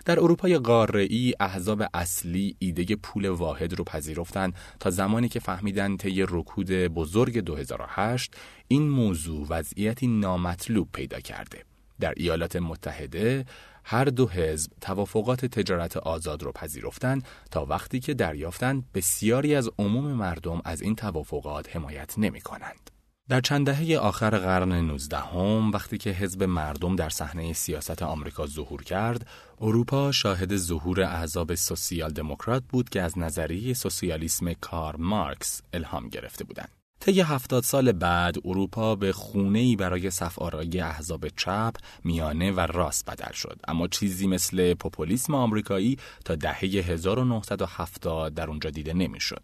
در 0.05 0.21
اروپای 0.21 0.59
قاره‌ای 0.59 1.35
احزاب 1.41 1.83
اصلی 1.95 2.57
ایده 2.59 2.97
پول 2.97 3.29
واحد 3.29 3.75
رو 3.75 3.85
پذیرفتند 3.85 4.55
تا 4.81 4.91
زمانی 4.91 5.29
که 5.29 5.41
فهمیدن 5.41 5.97
طی 5.97 6.23
رکود 6.29 6.71
بزرگ 6.71 7.39
2008 7.39 8.35
این 8.69 8.89
موضوع 8.89 9.47
وضعیتی 9.49 10.07
نامطلوب 10.07 10.89
پیدا 10.93 11.21
کرده. 11.21 11.65
در 12.01 12.15
ایالات 12.17 12.57
متحده 12.57 13.45
هر 13.85 14.05
دو 14.05 14.29
حزب 14.29 14.73
توافقات 14.81 15.47
تجارت 15.47 15.97
آزاد 15.97 16.43
را 16.43 16.53
پذیرفتند 16.53 17.25
تا 17.51 17.65
وقتی 17.65 18.01
که 18.01 18.15
دریافتند 18.15 18.85
بسیاری 18.95 19.55
از 19.55 19.71
عموم 19.79 20.05
مردم 20.05 20.61
از 20.65 20.83
این 20.83 20.95
توافقات 20.95 21.77
حمایت 21.77 22.19
نمی 22.19 22.41
کنند. 22.41 22.91
در 23.29 23.41
چند 23.41 23.67
دهه 23.67 23.99
آخر 23.99 24.39
قرن 24.39 24.73
19 24.73 25.19
هم، 25.19 25.71
وقتی 25.71 25.99
که 25.99 26.11
حزب 26.11 26.43
مردم 26.43 26.97
در 26.97 27.09
صحنه 27.09 27.53
سیاست 27.53 28.03
آمریکا 28.03 28.47
ظهور 28.47 28.83
کرد، 28.83 29.27
اروپا 29.61 30.13
شاهد 30.13 30.57
ظهور 30.57 31.03
احزاب 31.03 31.55
سوسیال 31.55 32.13
دموکرات 32.13 32.63
بود 32.69 32.89
که 32.89 33.03
از 33.03 33.19
نظریه 33.19 33.75
سوسیالیسم 33.75 34.53
کار 34.53 34.97
مارکس 34.97 35.63
الهام 35.73 36.09
گرفته 36.09 36.45
بودند. 36.45 36.84
طی 37.05 37.21
هفتاد 37.21 37.63
سال 37.63 37.93
بعد 37.93 38.37
اروپا 38.45 38.97
به 38.97 39.13
خونه‌ای 39.13 39.77
برای 39.77 40.11
صفآرایی 40.11 40.81
احزاب 40.81 41.29
چپ، 41.29 41.75
میانه 42.05 42.53
و 42.53 42.61
راست 42.61 43.11
بدل 43.11 43.33
شد 43.33 43.61
اما 43.69 43.89
چیزی 43.89 44.27
مثل 44.27 44.75
پوپولیسم 44.75 45.35
آمریکایی 45.35 45.99
تا 46.25 46.35
دهه 46.35 46.65
1970 46.65 48.35
در 48.35 48.49
اونجا 48.49 48.71
دیده 48.71 48.93
نمی‌شد. 48.93 49.43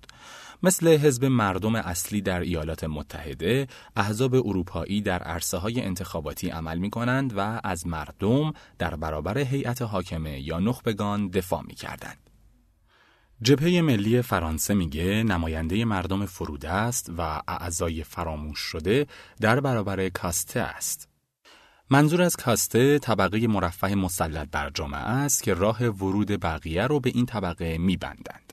مثل 0.62 0.88
حزب 0.88 1.24
مردم 1.24 1.74
اصلی 1.74 2.20
در 2.20 2.40
ایالات 2.40 2.84
متحده، 2.84 3.66
احزاب 3.96 4.34
اروپایی 4.34 5.00
در 5.00 5.22
عرصه 5.22 5.58
های 5.58 5.80
انتخاباتی 5.80 6.48
عمل 6.48 6.78
می 6.78 6.90
کنند 6.90 7.32
و 7.36 7.60
از 7.64 7.86
مردم 7.86 8.52
در 8.78 8.96
برابر 8.96 9.38
هیئت 9.38 9.82
حاکمه 9.82 10.40
یا 10.40 10.58
نخبگان 10.58 11.28
دفاع 11.28 11.62
می 11.66 11.74
کردند. 11.74 12.29
جبهه 13.42 13.80
ملی 13.80 14.22
فرانسه 14.22 14.74
میگه 14.74 15.22
نماینده 15.22 15.84
مردم 15.84 16.26
فروده 16.26 16.70
است 16.70 17.12
و 17.18 17.42
اعضای 17.48 18.04
فراموش 18.04 18.58
شده 18.58 19.06
در 19.40 19.60
برابر 19.60 20.08
کاسته 20.08 20.60
است. 20.60 21.08
منظور 21.90 22.22
از 22.22 22.36
کاسته 22.36 22.98
طبقه 22.98 23.46
مرفه 23.46 23.94
مسلط 23.94 24.48
بر 24.50 24.70
جامعه 24.70 25.00
است 25.00 25.42
که 25.42 25.54
راه 25.54 25.84
ورود 25.84 26.40
بقیه 26.40 26.86
رو 26.86 27.00
به 27.00 27.10
این 27.14 27.26
طبقه 27.26 27.78
میبندند. 27.78 28.52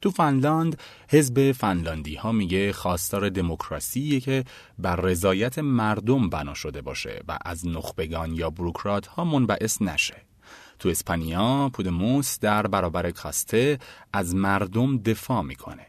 تو 0.00 0.10
فنلاند 0.10 0.80
حزب 1.10 1.52
فنلاندی 1.52 2.14
ها 2.14 2.32
میگه 2.32 2.72
خواستار 2.72 3.28
دموکراسی 3.28 4.20
که 4.20 4.44
بر 4.78 4.96
رضایت 4.96 5.58
مردم 5.58 6.28
بنا 6.30 6.54
شده 6.54 6.82
باشه 6.82 7.22
و 7.28 7.38
از 7.44 7.66
نخبگان 7.66 8.32
یا 8.32 8.50
بروکرات 8.50 9.06
ها 9.06 9.24
منبعث 9.24 9.82
نشه. 9.82 10.31
تو 10.78 10.88
اسپانیا 10.88 11.70
پودموس 11.72 12.38
در 12.38 12.66
برابر 12.66 13.10
کاسته 13.10 13.78
از 14.12 14.34
مردم 14.34 14.98
دفاع 14.98 15.42
می‌کنه. 15.42 15.86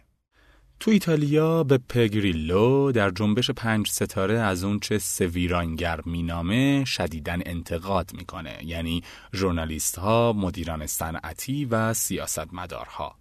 تو 0.80 0.92
ایتالیا 0.92 1.64
به 1.64 1.78
پگریلو 1.78 2.92
در 2.92 3.10
جنبش 3.10 3.52
پنج 3.52 3.88
ستاره 3.88 4.40
از 4.40 4.64
اونچه 4.64 4.98
سویرانگر 4.98 6.00
مینامه 6.06 6.86
شدیدن 6.86 7.42
انتقاد 7.46 8.12
می‌کنه 8.14 8.58
یعنی 8.64 9.04
ژورنالیست 9.36 10.00
ها، 10.00 10.34
مدیران 10.34 10.88
صنعتی 10.88 11.66
و 11.66 11.94
سیاستمدارها. 11.94 13.16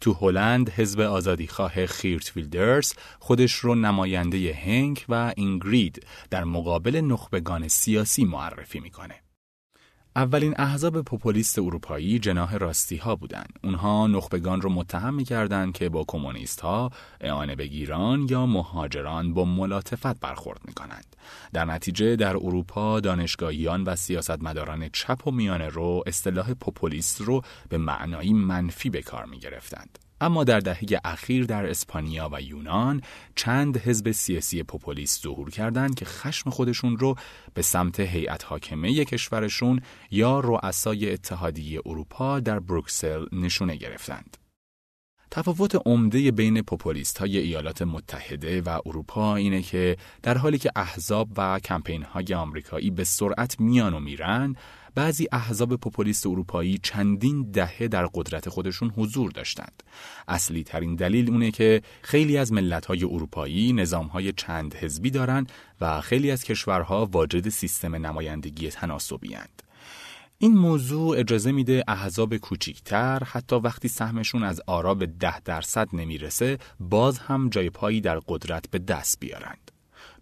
تو 0.00 0.12
هلند 0.12 0.70
حزب 0.70 1.00
آزادیخواه 1.00 1.86
خیرت 1.86 2.36
ویلدرز 2.36 2.92
خودش 3.18 3.52
رو 3.52 3.74
نماینده 3.74 4.54
هنگ 4.54 5.04
و 5.08 5.32
اینگرید 5.36 6.06
در 6.30 6.44
مقابل 6.44 7.00
نخبگان 7.00 7.68
سیاسی 7.68 8.24
معرفی 8.24 8.80
می‌کنه. 8.80 9.25
اولین 10.16 10.54
احزاب 10.58 11.02
پوپولیست 11.02 11.58
اروپایی 11.58 12.18
جناح 12.18 12.56
راستی 12.56 12.96
ها 12.96 13.16
بودند. 13.16 13.58
اونها 13.64 14.06
نخبگان 14.06 14.60
رو 14.60 14.70
متهم 14.70 15.14
می‌کردند 15.14 15.72
که 15.72 15.88
با 15.88 16.04
کمونیست 16.08 16.60
ها 16.60 16.90
اعانه 17.20 17.56
بگیران 17.56 18.26
یا 18.30 18.46
مهاجران 18.46 19.34
با 19.34 19.44
ملاتفت 19.44 20.20
برخورد 20.20 20.60
می‌کنند. 20.64 21.16
در 21.52 21.64
نتیجه 21.64 22.16
در 22.16 22.36
اروپا 22.36 23.00
دانشگاهیان 23.00 23.84
و 23.84 23.96
سیاستمداران 23.96 24.88
چپ 24.88 25.26
و 25.26 25.30
میانه 25.30 25.68
رو 25.68 26.02
اصطلاح 26.06 26.54
پوپولیست 26.54 27.20
رو 27.20 27.42
به 27.68 27.78
معنایی 27.78 28.32
منفی 28.32 28.90
به 28.90 29.02
کار 29.02 29.24
می 29.24 29.38
گرفتند. 29.38 30.05
اما 30.20 30.44
در 30.44 30.60
دهه 30.60 30.84
اخیر 31.04 31.44
در 31.44 31.66
اسپانیا 31.66 32.28
و 32.32 32.40
یونان 32.42 33.02
چند 33.34 33.76
حزب 33.76 34.10
سیاسی 34.10 34.62
پوپولیست 34.62 35.22
ظهور 35.22 35.50
کردند 35.50 35.94
که 35.94 36.04
خشم 36.04 36.50
خودشون 36.50 36.96
رو 36.98 37.14
به 37.54 37.62
سمت 37.62 38.00
هیئت 38.00 38.44
حاکمه 38.44 39.04
کشورشون 39.04 39.80
یا 40.10 40.40
رؤسای 40.40 41.12
اتحادیه 41.12 41.80
اروپا 41.86 42.40
در 42.40 42.58
بروکسل 42.58 43.26
نشونه 43.32 43.76
گرفتند. 43.76 44.36
تفاوت 45.30 45.82
عمده 45.86 46.30
بین 46.30 46.62
پوپولیست 46.62 47.18
های 47.18 47.38
ایالات 47.38 47.82
متحده 47.82 48.60
و 48.60 48.80
اروپا 48.86 49.36
اینه 49.36 49.62
که 49.62 49.96
در 50.22 50.38
حالی 50.38 50.58
که 50.58 50.70
احزاب 50.76 51.28
و 51.36 51.58
کمپین 51.58 52.02
های 52.02 52.34
آمریکایی 52.34 52.90
به 52.90 53.04
سرعت 53.04 53.60
میان 53.60 53.94
و 53.94 54.00
میرن 54.00 54.56
بعضی 54.96 55.28
احزاب 55.32 55.76
پوپولیست 55.76 56.26
اروپایی 56.26 56.78
چندین 56.82 57.50
دهه 57.50 57.88
در 57.88 58.06
قدرت 58.06 58.48
خودشون 58.48 58.90
حضور 58.90 59.30
داشتند. 59.30 59.82
اصلی 60.28 60.64
ترین 60.64 60.94
دلیل 60.94 61.30
اونه 61.30 61.50
که 61.50 61.82
خیلی 62.02 62.38
از 62.38 62.52
ملت 62.52 62.86
های 62.86 63.04
اروپایی 63.04 63.72
نظام 63.72 64.06
های 64.06 64.32
چند 64.32 64.74
حزبی 64.74 65.10
دارند 65.10 65.52
و 65.80 66.00
خیلی 66.00 66.30
از 66.30 66.44
کشورها 66.44 67.06
واجد 67.12 67.48
سیستم 67.48 67.94
نمایندگی 68.06 68.68
تناسبی 68.68 69.34
هند. 69.34 69.62
این 70.38 70.54
موضوع 70.54 71.18
اجازه 71.18 71.52
میده 71.52 71.84
احزاب 71.88 72.36
کوچیکتر 72.36 73.22
حتی 73.24 73.56
وقتی 73.56 73.88
سهمشون 73.88 74.42
از 74.42 74.60
آرا 74.66 74.94
به 74.94 75.06
ده 75.06 75.40
درصد 75.40 75.88
نمی‌رسه 75.92 76.58
باز 76.80 77.18
هم 77.18 77.48
جای 77.48 77.70
پایی 77.70 78.00
در 78.00 78.18
قدرت 78.28 78.70
به 78.70 78.78
دست 78.78 79.20
بیارند. 79.20 79.75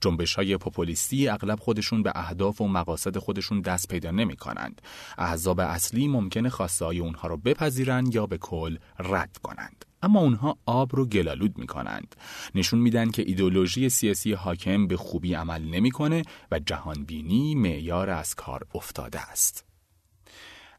جنبش 0.04 0.34
های 0.34 0.56
پوپولیستی 0.56 1.28
اغلب 1.28 1.60
خودشون 1.60 2.02
به 2.02 2.12
اهداف 2.14 2.60
و 2.60 2.68
مقاصد 2.68 3.18
خودشون 3.18 3.60
دست 3.60 3.88
پیدا 3.88 4.10
نمی 4.10 4.36
کنند. 4.36 4.82
احزاب 5.18 5.60
اصلی 5.60 6.08
ممکنه 6.08 6.48
خواسته 6.48 6.84
های 6.84 6.98
اونها 6.98 7.28
رو 7.28 7.36
بپذیرند 7.36 8.14
یا 8.14 8.26
به 8.26 8.38
کل 8.38 8.76
رد 8.98 9.38
کنند. 9.42 9.84
اما 10.02 10.20
اونها 10.20 10.58
آب 10.66 10.96
رو 10.96 11.06
گلالود 11.06 11.58
می 11.58 11.66
کنند. 11.66 12.16
نشون 12.54 12.78
میدن 12.78 13.10
که 13.10 13.22
ایدولوژی 13.26 13.88
سیاسی 13.88 14.32
حاکم 14.32 14.86
به 14.86 14.96
خوبی 14.96 15.34
عمل 15.34 15.62
نمی‌کنه 15.62 16.22
و 16.50 16.58
جهانبینی 16.58 17.54
معیار 17.54 18.10
از 18.10 18.34
کار 18.34 18.66
افتاده 18.74 19.20
است. 19.20 19.73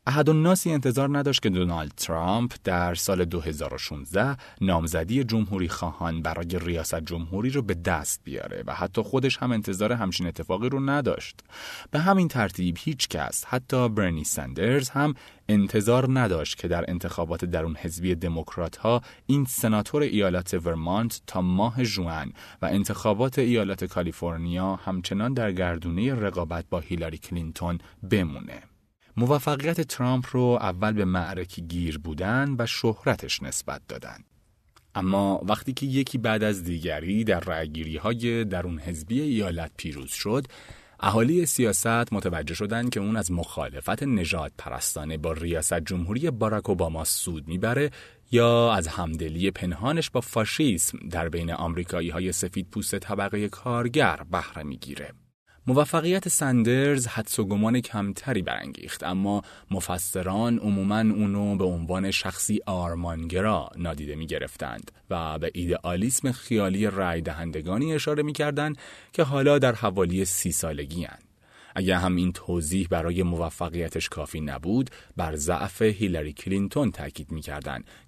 احد 0.08 0.30
ناسی 0.30 0.72
انتظار 0.72 1.18
نداشت 1.18 1.42
که 1.42 1.50
دونالد 1.50 1.92
ترامپ 1.98 2.54
در 2.64 2.96
سال 2.96 3.26
2016 3.26 4.38
نامزدی 4.62 5.24
جمهوری 5.24 5.70
خواهان 5.70 6.22
برای 6.22 6.60
ریاست 6.60 7.00
جمهوری 7.00 7.50
رو 7.50 7.62
به 7.62 7.74
دست 7.74 8.22
بیاره 8.24 8.64
و 8.68 8.74
حتی 8.74 9.02
خودش 9.02 9.38
هم 9.38 9.52
انتظار 9.52 9.94
همچین 9.94 10.28
اتفاقی 10.28 10.70
رو 10.70 10.80
نداشت. 10.80 11.40
به 11.92 12.00
همین 12.00 12.28
ترتیب 12.28 12.78
هیچ 12.80 13.08
کس 13.08 13.46
حتی 13.46 13.90
برنی 13.90 14.24
سندرز 14.24 14.90
هم 14.90 15.14
انتظار 15.50 16.20
نداشت 16.20 16.58
که 16.58 16.68
در 16.68 16.86
انتخابات 16.88 17.46
درون 17.46 17.76
حزبی 17.76 18.16
دموکرات 18.16 18.78
ها 18.78 19.02
این 19.26 19.46
سناتور 19.46 20.02
ایالت 20.02 20.54
ورمانت 20.54 21.22
تا 21.28 21.42
ماه 21.42 21.84
جوان 21.84 22.34
و 22.62 22.66
انتخابات 22.66 23.40
ایالت 23.40 23.84
کالیفرنیا 23.86 24.76
همچنان 24.76 25.34
در 25.34 25.52
گردونه 25.52 26.16
رقابت 26.16 26.66
با 26.70 26.80
هیلاری 26.80 27.18
کلینتون 27.18 27.80
بمونه. 28.10 28.75
موفقیت 29.18 29.82
ترامپ 29.82 30.26
رو 30.32 30.58
اول 30.62 30.92
به 30.92 31.06
معرکی 31.06 31.62
گیر 31.62 31.98
بودن 31.98 32.56
و 32.60 32.66
شهرتش 32.66 33.44
نسبت 33.44 33.82
دادن. 33.88 34.18
اما 34.96 35.42
وقتی 35.44 35.74
که 35.74 35.86
یکی 35.86 36.18
بعد 36.18 36.44
از 36.44 36.64
دیگری 36.64 37.24
در 37.24 37.40
رأیگیری 37.40 37.98
های 37.98 38.46
درون 38.46 38.80
حزبی 38.80 39.22
ایالت 39.22 39.72
پیروز 39.78 40.12
شد، 40.12 40.48
اهالی 41.00 41.46
سیاست 41.46 42.14
متوجه 42.14 42.54
شدند 42.54 42.90
که 42.90 43.00
اون 43.00 43.16
از 43.16 43.32
مخالفت 43.32 44.04
نجات 44.04 44.52
پرستانه 44.58 45.18
با 45.18 45.32
ریاست 45.32 45.80
جمهوری 45.80 46.32
باراک 46.32 46.70
اوباما 46.70 47.04
سود 47.04 47.48
می‌بره 47.48 47.92
یا 48.32 48.74
از 48.74 48.88
همدلی 48.88 49.52
پنهانش 49.52 50.10
با 50.10 50.22
فاشیسم 50.22 50.98
در 51.10 51.30
بین 51.30 51.52
آمریکایی 51.52 52.10
های 52.10 52.32
سفید 52.32 52.68
پوست 52.72 53.00
طبقه 53.00 53.50
کارگر 53.50 54.20
بهره 54.32 54.64
می‌گیره. 54.64 55.12
موفقیت 55.68 56.30
سندرز 56.30 57.08
حدس 57.08 57.40
و 57.40 57.46
گمان 57.46 57.82
کمتری 57.82 58.42
برانگیخت 58.42 59.04
اما 59.04 59.42
مفسران 59.72 60.60
عموما 60.60 61.00
اونو 61.00 61.58
به 61.58 61.64
عنوان 61.64 62.12
شخصی 62.12 62.60
آرمانگرا 62.66 63.70
نادیده 63.78 64.16
می 64.16 64.28
گرفتند 64.28 64.92
و 65.10 65.40
به 65.40 65.52
ایدئالیسم 65.54 66.32
خیالی 66.32 66.88
رای 66.88 67.22
دهندگانی 67.22 67.94
اشاره 67.94 68.24
می 68.24 68.34
کردند 68.34 68.78
که 69.14 69.24
حالا 69.24 69.60
در 69.60 69.76
حوالی 69.76 70.26
سی 70.26 70.52
سالگی 70.52 71.04
هن. 71.04 71.20
اگر 71.76 71.96
هم 71.96 72.16
این 72.16 72.32
توضیح 72.34 72.88
برای 72.92 73.24
موفقیتش 73.24 74.10
کافی 74.10 74.42
نبود 74.42 74.90
بر 75.18 75.36
ضعف 75.36 75.82
هیلاری 75.82 76.34
کلینتون 76.34 76.92
تاکید 76.92 77.32
می 77.32 77.42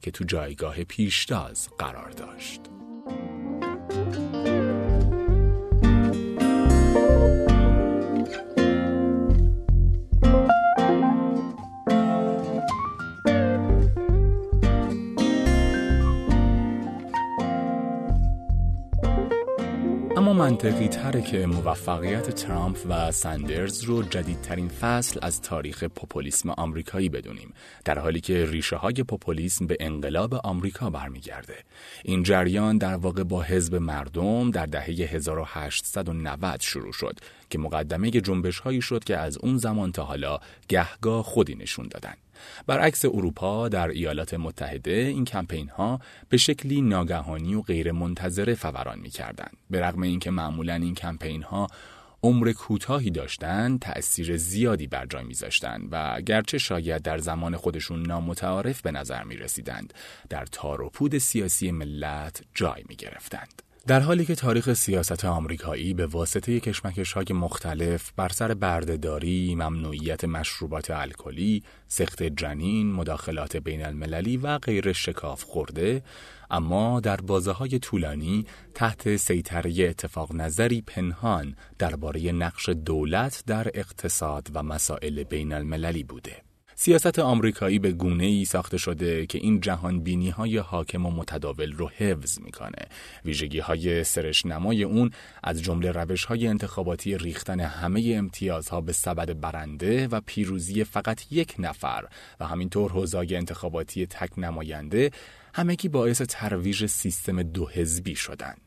که 0.02 0.12
تو 0.12 0.24
جایگاه 0.24 0.84
پیشتاز 0.84 1.70
قرار 1.78 2.10
داشت. 2.10 2.62
منطقی 20.38 20.88
تره 20.88 21.22
که 21.22 21.46
موفقیت 21.46 22.30
ترامپ 22.30 22.78
و 22.90 23.12
سندرز 23.12 23.84
رو 23.84 24.04
جدیدترین 24.04 24.68
فصل 24.68 25.20
از 25.22 25.42
تاریخ 25.42 25.84
پوپولیسم 25.84 26.50
آمریکایی 26.50 27.10
بدونیم 27.10 27.54
در 27.86 28.00
حالی 28.00 28.22
که 28.22 28.46
ریشه 28.46 28.76
های 28.76 28.94
پوپولیسم 28.94 29.68
به 29.68 29.78
انقلاب 29.80 30.34
آمریکا 30.34 30.90
برمیگرده. 30.90 31.56
این 32.04 32.24
جریان 32.24 32.78
در 32.78 32.96
واقع 32.96 33.24
با 33.24 33.42
حزب 33.42 33.76
مردم 33.76 34.52
در 34.52 34.66
دهه 34.66 34.90
1890 34.90 36.62
شروع 36.62 36.94
شد 36.94 37.20
که 37.50 37.60
مقدمه 37.60 38.12
جنبش 38.12 38.60
هایی 38.60 38.82
شد 38.82 39.04
که 39.04 39.18
از 39.18 39.38
اون 39.38 39.58
زمان 39.58 39.92
تا 39.92 40.04
حالا 40.04 40.40
گهگاه 40.70 41.24
خودی 41.24 41.56
نشون 41.56 41.88
دادن. 41.88 42.14
برعکس 42.68 43.06
اروپا 43.06 43.70
در 43.70 43.88
ایالات 43.88 44.34
متحده 44.34 44.92
این 44.92 45.26
کمپین 45.26 45.70
ها 45.70 46.00
به 46.30 46.38
شکلی 46.38 46.82
ناگهانی 46.82 47.56
و 47.56 47.62
غیر 47.62 47.92
منتظره 47.92 48.56
فوران 48.56 49.00
می 49.00 49.10
کردن. 49.10 49.50
به 49.70 49.82
رغم 49.82 50.02
اینکه 50.02 50.32
معمولا 50.32 50.74
این 50.74 50.96
کمپین 50.96 51.44
ها 51.44 51.68
عمر 52.24 52.52
کوتاهی 52.52 53.10
داشتند 53.10 53.80
تأثیر 53.80 54.38
زیادی 54.38 54.88
بر 54.88 55.06
جای 55.06 55.24
میذاشتند 55.24 55.90
و 55.92 56.22
گرچه 56.22 56.58
شاید 56.58 57.02
در 57.02 57.18
زمان 57.18 57.58
خودشون 57.58 58.02
نامتعارف 58.02 58.82
به 58.82 58.92
نظر 58.92 59.24
می 59.24 59.38
رسیدند 59.38 59.94
در 60.30 60.46
تار 60.46 60.82
و 60.82 60.90
پود 60.90 61.18
سیاسی 61.18 61.72
ملت 61.72 62.42
جای 62.56 62.84
می 62.90 62.96
گرفتند. 62.96 63.67
در 63.88 64.00
حالی 64.00 64.26
که 64.26 64.36
تاریخ 64.36 64.74
سیاست 64.74 65.26
آمریکایی 65.26 65.94
به 65.94 66.06
واسطه 66.06 66.60
کشمکش 66.60 67.14
های 67.14 67.26
مختلف 67.30 68.12
بر 68.16 68.30
سر 68.30 68.54
بردهداری، 68.54 69.56
ممنوعیت 69.56 70.26
مشروبات 70.26 70.92
الکلی، 70.92 71.64
سخت 71.88 72.24
جنین، 72.24 72.92
مداخلات 72.92 73.58
بین 73.58 73.86
المللی 73.86 74.38
و 74.38 74.58
غیر 74.58 74.94
شکاف 74.94 75.44
خورده، 75.44 76.04
اما 76.52 77.00
در 77.00 77.18
بازه 77.18 77.52
های 77.52 77.80
طولانی 77.80 78.46
تحت 78.74 79.16
سیطره 79.16 79.90
اتفاق 79.90 80.36
نظری 80.36 80.82
پنهان 80.82 81.56
درباره 81.80 82.32
نقش 82.32 82.70
دولت 82.70 83.44
در 83.48 83.72
اقتصاد 83.74 84.48
و 84.54 84.64
مسائل 84.64 85.24
بین 85.24 85.54
المللی 85.54 86.04
بوده. 86.04 86.47
سیاست 86.80 87.20
آمریکایی 87.20 87.80
به 87.80 87.92
گونه 87.92 88.26
ای 88.26 88.46
ساخته 88.46 88.78
شده 88.78 89.26
که 89.26 89.38
این 89.38 89.62
جهان 89.62 90.00
بینی 90.00 90.30
های 90.30 90.58
حاکم 90.58 91.06
و 91.06 91.12
متداول 91.12 91.72
رو 91.72 91.90
حفظ 91.90 92.40
می‌کنه. 92.40 92.88
ویژگی 93.26 93.60
های 93.60 94.04
سرش 94.04 94.46
نمای 94.46 94.84
اون 94.84 95.12
از 95.44 95.62
جمله 95.62 95.92
روش 95.92 96.26
های 96.26 96.48
انتخاباتی 96.48 97.18
ریختن 97.18 97.60
همه 97.60 98.14
امتیازها 98.16 98.82
به 98.82 98.94
سبد 98.94 99.40
برنده 99.40 100.08
و 100.08 100.22
پیروزی 100.26 100.84
فقط 100.84 101.32
یک 101.32 101.56
نفر 101.60 102.06
و 102.40 102.48
همینطور 102.48 102.92
حوزای 102.92 103.36
انتخاباتی 103.36 104.06
تک 104.06 104.40
نماینده 104.40 105.12
همگی 105.54 105.88
باعث 105.88 106.22
ترویج 106.22 106.86
سیستم 106.86 107.44
دو 107.44 107.68
حزبی 107.68 108.16
شدند. 108.16 108.67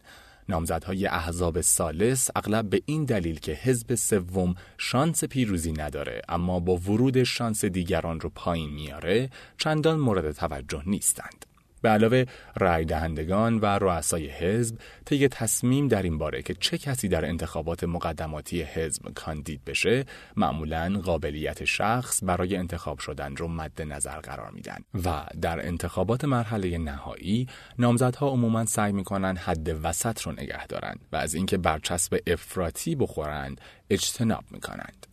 نامزدهای 0.50 1.06
احزاب 1.06 1.60
سالس 1.60 2.30
اغلب 2.36 2.70
به 2.70 2.82
این 2.86 3.04
دلیل 3.04 3.38
که 3.38 3.52
حزب 3.52 3.94
سوم 3.94 4.54
شانس 4.78 5.24
پیروزی 5.24 5.72
نداره 5.72 6.22
اما 6.28 6.60
با 6.60 6.76
ورود 6.76 7.22
شانس 7.22 7.64
دیگران 7.64 8.20
رو 8.20 8.30
پایین 8.34 8.70
میاره 8.70 9.30
چندان 9.58 10.00
مورد 10.00 10.32
توجه 10.32 10.82
نیستند. 10.86 11.49
به 11.82 11.88
علاوه 11.88 12.24
رای 12.56 12.84
دهندگان 12.84 13.58
و 13.58 13.66
رؤسای 13.66 14.28
حزب 14.28 14.76
طی 15.04 15.28
تصمیم 15.28 15.88
در 15.88 16.02
این 16.02 16.18
باره 16.18 16.42
که 16.42 16.54
چه 16.54 16.78
کسی 16.78 17.08
در 17.08 17.24
انتخابات 17.24 17.84
مقدماتی 17.84 18.62
حزب 18.62 19.12
کاندید 19.14 19.64
بشه 19.64 20.04
معمولا 20.36 21.00
قابلیت 21.04 21.64
شخص 21.64 22.20
برای 22.24 22.56
انتخاب 22.56 22.98
شدن 22.98 23.36
رو 23.36 23.48
مد 23.48 23.82
نظر 23.82 24.20
قرار 24.20 24.50
میدن. 24.50 24.78
و 25.04 25.24
در 25.40 25.66
انتخابات 25.66 26.24
مرحله 26.24 26.78
نهایی 26.78 27.46
نامزدها 27.78 28.28
عموما 28.28 28.64
سعی 28.64 28.92
می‌کنن 28.92 29.36
حد 29.36 29.84
وسط 29.84 30.22
رو 30.22 30.32
نگه 30.32 30.66
دارن 30.66 30.94
و 31.12 31.16
از 31.16 31.34
اینکه 31.34 31.58
برچسب 31.58 32.18
افراطی 32.26 32.94
بخورند 32.94 33.60
اجتناب 33.90 34.44
می‌کنند. 34.50 35.06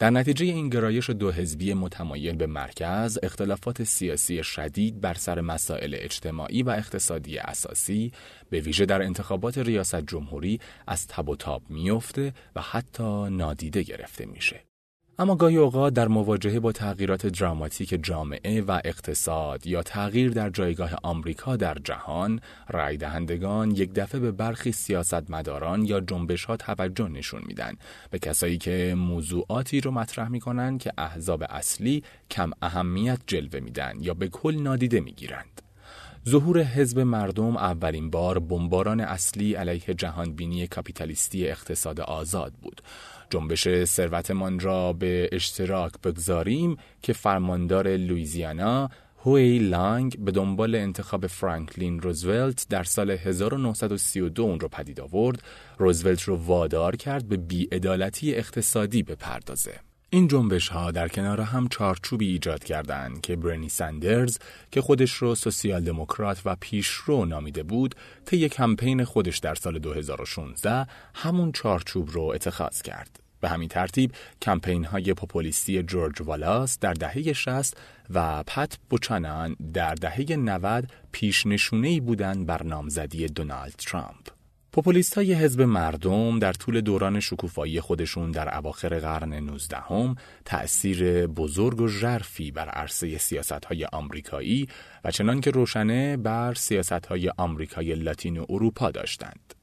در 0.00 0.10
نتیجه 0.10 0.46
این 0.46 0.68
گرایش 0.68 1.10
دو 1.10 1.32
حزبی 1.32 1.74
متمایل 1.74 2.36
به 2.36 2.46
مرکز، 2.46 3.18
اختلافات 3.22 3.84
سیاسی 3.84 4.44
شدید 4.44 5.00
بر 5.00 5.14
سر 5.14 5.40
مسائل 5.40 5.96
اجتماعی 5.98 6.62
و 6.62 6.70
اقتصادی 6.70 7.38
اساسی 7.38 8.12
به 8.50 8.60
ویژه 8.60 8.86
در 8.86 9.02
انتخابات 9.02 9.58
ریاست 9.58 10.00
جمهوری 10.00 10.60
از 10.86 11.06
تب 11.06 11.28
و 11.28 11.36
تاب 11.36 11.62
میفته 11.68 12.32
و 12.56 12.60
حتی 12.60 13.30
نادیده 13.30 13.82
گرفته 13.82 14.26
میشه. 14.26 14.69
اما 15.20 15.36
گاهی 15.36 15.56
اوقات 15.56 15.94
در 15.94 16.08
مواجهه 16.08 16.60
با 16.60 16.72
تغییرات 16.72 17.26
دراماتیک 17.26 17.98
جامعه 18.02 18.60
و 18.60 18.80
اقتصاد 18.84 19.66
یا 19.66 19.82
تغییر 19.82 20.30
در 20.30 20.50
جایگاه 20.50 20.90
آمریکا 21.02 21.56
در 21.56 21.76
جهان، 21.84 22.40
رای 22.68 22.96
دهندگان 22.96 23.70
یک 23.70 23.92
دفعه 23.92 24.20
به 24.20 24.32
برخی 24.32 24.72
سیاستمداران 24.72 25.84
یا 25.84 26.00
جنبش 26.00 26.44
ها 26.44 26.56
توجه 26.56 27.08
نشون 27.08 27.42
میدن 27.46 27.72
به 28.10 28.18
کسایی 28.18 28.58
که 28.58 28.94
موضوعاتی 28.96 29.80
رو 29.80 29.90
مطرح 29.90 30.28
می‌کنن 30.28 30.78
که 30.78 30.92
احزاب 30.98 31.44
اصلی 31.48 32.04
کم 32.30 32.50
اهمیت 32.62 33.18
جلوه 33.26 33.60
میدن 33.60 33.92
یا 34.00 34.14
به 34.14 34.28
کل 34.28 34.54
نادیده 34.54 35.00
می‌گیرند. 35.00 35.62
ظهور 36.28 36.62
حزب 36.62 37.00
مردم 37.00 37.56
اولین 37.56 38.10
بار 38.10 38.38
بمباران 38.38 39.00
اصلی 39.00 39.54
علیه 39.54 39.94
جهانبینی 39.94 40.66
کاپیتالیستی 40.66 41.48
اقتصاد 41.48 42.00
آزاد 42.00 42.52
بود. 42.62 42.82
جنبش 43.30 43.84
ثروتمان 43.84 44.60
را 44.60 44.92
به 44.92 45.28
اشتراک 45.32 45.92
بگذاریم 46.04 46.76
که 47.02 47.12
فرماندار 47.12 47.96
لویزیانا 47.96 48.88
هوی 49.24 49.58
لانگ 49.58 50.18
به 50.18 50.30
دنبال 50.30 50.74
انتخاب 50.74 51.26
فرانکلین 51.26 52.00
روزولت 52.00 52.66
در 52.68 52.84
سال 52.84 53.10
1932 53.10 54.42
اون 54.42 54.60
رو 54.60 54.68
پدید 54.68 55.00
آورد، 55.00 55.42
روزولت 55.78 56.22
رو 56.22 56.36
وادار 56.36 56.96
کرد 56.96 57.28
به 57.28 57.36
بیعدالتی 57.36 58.34
اقتصادی 58.34 59.02
بپردازه. 59.02 59.89
این 60.12 60.28
جنبش 60.28 60.68
ها 60.68 60.90
در 60.90 61.08
کنار 61.08 61.40
هم 61.40 61.68
چارچوبی 61.68 62.26
ایجاد 62.26 62.64
کردند 62.64 63.20
که 63.20 63.36
برنی 63.36 63.68
سندرز 63.68 64.38
که 64.70 64.80
خودش 64.80 65.12
رو 65.12 65.34
سوسیال 65.34 65.84
دموکرات 65.84 66.42
و 66.44 66.56
پیشرو 66.60 67.24
نامیده 67.24 67.62
بود 67.62 67.94
طی 68.24 68.48
کمپین 68.48 69.04
خودش 69.04 69.38
در 69.38 69.54
سال 69.54 69.78
2016 69.78 70.86
همون 71.14 71.52
چارچوب 71.52 72.10
رو 72.10 72.22
اتخاذ 72.22 72.82
کرد. 72.82 73.20
به 73.40 73.48
همین 73.48 73.68
ترتیب 73.68 74.12
کمپین 74.42 74.84
های 74.84 75.14
پوپولیستی 75.14 75.82
جورج 75.82 76.22
والاس 76.22 76.78
در 76.78 76.92
دهه 76.92 77.32
60 77.32 77.76
و 78.10 78.42
پت 78.42 78.78
بوچانان 78.90 79.56
در 79.74 79.94
دهه 79.94 80.36
90 80.36 80.86
پیش 81.12 81.46
نشونه 81.46 82.00
بودند 82.00 82.46
بر 82.46 82.62
نامزدی 82.62 83.26
دونالد 83.26 83.74
ترامپ. 83.78 84.39
پوپولیست 84.72 85.14
های 85.14 85.34
حزب 85.34 85.62
مردم 85.62 86.38
در 86.38 86.52
طول 86.52 86.80
دوران 86.80 87.20
شکوفایی 87.20 87.80
خودشون 87.80 88.30
در 88.30 88.58
اواخر 88.58 88.98
قرن 88.98 89.32
19 89.34 89.76
هم 89.76 90.16
تأثیر 90.44 91.26
بزرگ 91.26 91.80
و 91.80 91.88
ژرفی 91.88 92.50
بر 92.50 92.68
عرصه 92.68 93.18
سیاست 93.18 93.64
های 93.64 93.84
آمریکایی 93.84 94.68
و 95.04 95.10
چنان 95.10 95.40
که 95.40 95.50
روشنه 95.50 96.16
بر 96.16 96.54
سیاست 96.54 97.06
های 97.06 97.28
آمریکای 97.28 97.94
لاتین 97.94 98.38
و 98.38 98.44
اروپا 98.48 98.90
داشتند. 98.90 99.54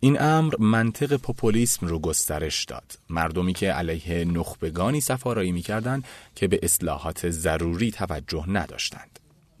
این 0.00 0.22
امر 0.22 0.54
منطق 0.58 1.16
پوپولیسم 1.16 1.86
رو 1.86 1.98
گسترش 1.98 2.64
داد. 2.64 2.98
مردمی 3.10 3.52
که 3.52 3.72
علیه 3.72 4.24
نخبگانی 4.24 5.00
سفارایی 5.00 5.52
می‌کردند 5.52 6.04
که 6.34 6.48
به 6.48 6.60
اصلاحات 6.62 7.30
ضروری 7.30 7.90
توجه 7.90 8.44
نداشتند. 8.48 9.09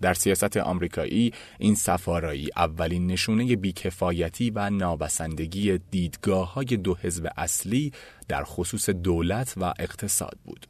در 0.00 0.14
سیاست 0.14 0.56
آمریکایی 0.56 1.32
این 1.58 1.74
سفارایی 1.74 2.48
اولین 2.56 3.06
نشونه 3.06 3.56
بیکفایتی 3.56 4.50
و 4.50 4.70
نابسندگی 4.70 5.78
دیدگاه 5.78 6.54
های 6.54 6.64
دو 6.64 6.94
حزب 6.94 7.28
اصلی 7.36 7.92
در 8.28 8.44
خصوص 8.44 8.90
دولت 8.90 9.54
و 9.56 9.74
اقتصاد 9.78 10.38
بود. 10.44 10.66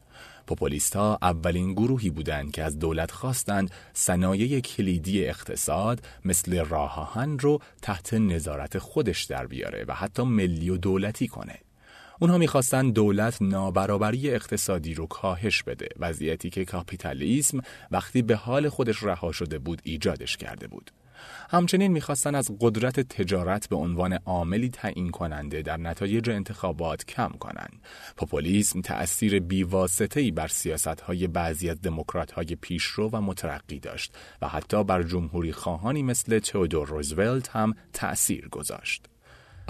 ها 0.95 1.19
اولین 1.23 1.73
گروهی 1.73 2.11
بودند 2.11 2.53
که 2.53 2.63
از 2.63 2.79
دولت 2.79 3.11
خواستند 3.11 3.71
صنایع 3.93 4.61
کلیدی 4.61 5.25
اقتصاد 5.25 6.07
مثل 6.25 6.65
راه 6.65 7.25
رو 7.39 7.59
تحت 7.83 8.15
نظارت 8.15 8.79
خودش 8.79 9.25
در 9.25 9.47
بیاره 9.47 9.85
و 9.89 9.95
حتی 9.95 10.23
ملی 10.23 10.71
و 10.71 10.77
دولتی 10.77 11.29
کنه. 11.29 11.59
اونها 12.23 12.39
می‌خواستن 12.39 12.91
دولت 12.91 13.43
نابرابری 13.43 14.31
اقتصادی 14.31 14.95
رو 14.95 15.07
کاهش 15.07 15.63
بده 15.63 15.89
وضعیتی 15.99 16.51
که 16.51 16.65
کاپیتالیسم 16.65 17.61
وقتی 17.91 18.23
به 18.23 18.37
حال 18.37 18.69
خودش 18.69 19.03
رها 19.03 19.33
شده 19.33 19.59
بود 19.59 19.81
ایجادش 19.85 20.37
کرده 20.37 20.67
بود 20.69 20.91
همچنین 21.51 21.93
می‌خواستن 21.93 22.35
از 22.35 22.51
قدرت 22.61 23.01
تجارت 23.01 23.69
به 23.69 23.77
عنوان 23.77 24.13
عاملی 24.13 24.69
تعیین 24.69 25.11
کننده 25.11 25.63
در 25.63 25.77
نتایج 25.77 26.31
انتخابات 26.31 27.05
کم 27.05 27.29
کنند. 27.29 27.83
پوپولیسم 28.17 28.81
تأثیر 28.81 29.41
بیواسطه‌ای 29.41 30.31
بر 30.31 30.49
سیاستهای 30.49 31.27
بعضی 31.27 31.71
از 31.71 31.81
دموکرات‌های 31.83 32.57
پیشرو 32.61 33.11
و 33.13 33.21
مترقی 33.21 33.81
داشت 33.81 34.15
و 34.43 34.49
حتی 34.49 34.85
بر 34.85 35.03
جمهوری 35.03 35.53
خواهانی 35.53 36.03
مثل 36.03 36.39
تئودور 36.39 36.89
روزولت 36.89 37.49
هم 37.49 37.75
تأثیر 37.93 38.49
گذاشت. 38.49 39.10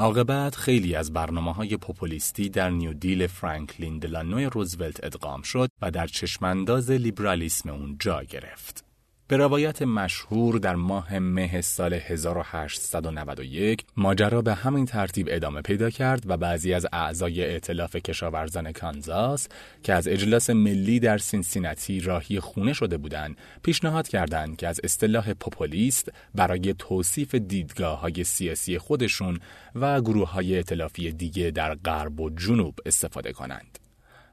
عاقبت 0.01 0.57
خیلی 0.57 0.95
از 0.95 1.13
برنامه 1.13 1.53
های 1.53 1.77
پوپولیستی 1.77 2.49
در 2.49 2.71
New 2.71 2.93
Deal 2.93 3.27
فرانکلین 3.27 3.99
دلانو 3.99 4.45
روزولت 4.45 5.05
ادغام 5.05 5.43
شد 5.43 5.71
و 5.83 5.91
در 5.91 6.07
چشمانداز 6.07 6.91
لیبرالیسم 6.91 7.69
اون 7.69 7.97
جا 7.99 8.23
گرفت. 8.23 8.90
به 9.31 9.37
روایت 9.37 9.83
مشهور 9.83 10.59
در 10.59 10.75
ماه 10.75 11.19
مه 11.19 11.61
سال 11.61 11.95
1891 11.95 13.85
ماجرا 13.97 14.43
به 14.43 14.55
همین 14.55 14.87
ترتیب 14.87 15.27
ادامه 15.31 15.63
پیدا 15.63 15.91
کرد 15.91 16.23
و 16.27 16.37
بعضی 16.37 16.75
از 16.75 16.87
اعضای 16.93 17.45
ائتلاف 17.45 17.97
کشاورزان 17.97 18.73
کانزاس 18.73 19.49
که 19.83 19.95
از 19.95 20.09
اجلاس 20.09 20.51
ملی 20.51 21.01
در 21.01 21.19
سینسیناتی 21.19 22.01
راهی 22.01 22.41
خونه 22.41 22.73
شده 22.73 22.97
بودند 22.97 23.37
پیشنهاد 23.63 24.09
کردند 24.09 24.57
که 24.57 24.69
از 24.69 24.81
اصطلاح 24.85 25.33
پوپولیست 25.33 26.13
برای 26.35 26.75
توصیف 26.79 27.35
دیدگاه 27.35 28.01
های 28.01 28.25
سیاسی 28.25 28.79
خودشون 28.79 29.41
و 29.75 30.01
گروه 30.01 30.31
های 30.33 30.57
ائتلافی 30.57 31.13
دیگه 31.13 31.51
در 31.51 31.75
غرب 31.75 32.21
و 32.21 32.31
جنوب 32.31 32.79
استفاده 32.87 33.33
کنند. 33.33 33.80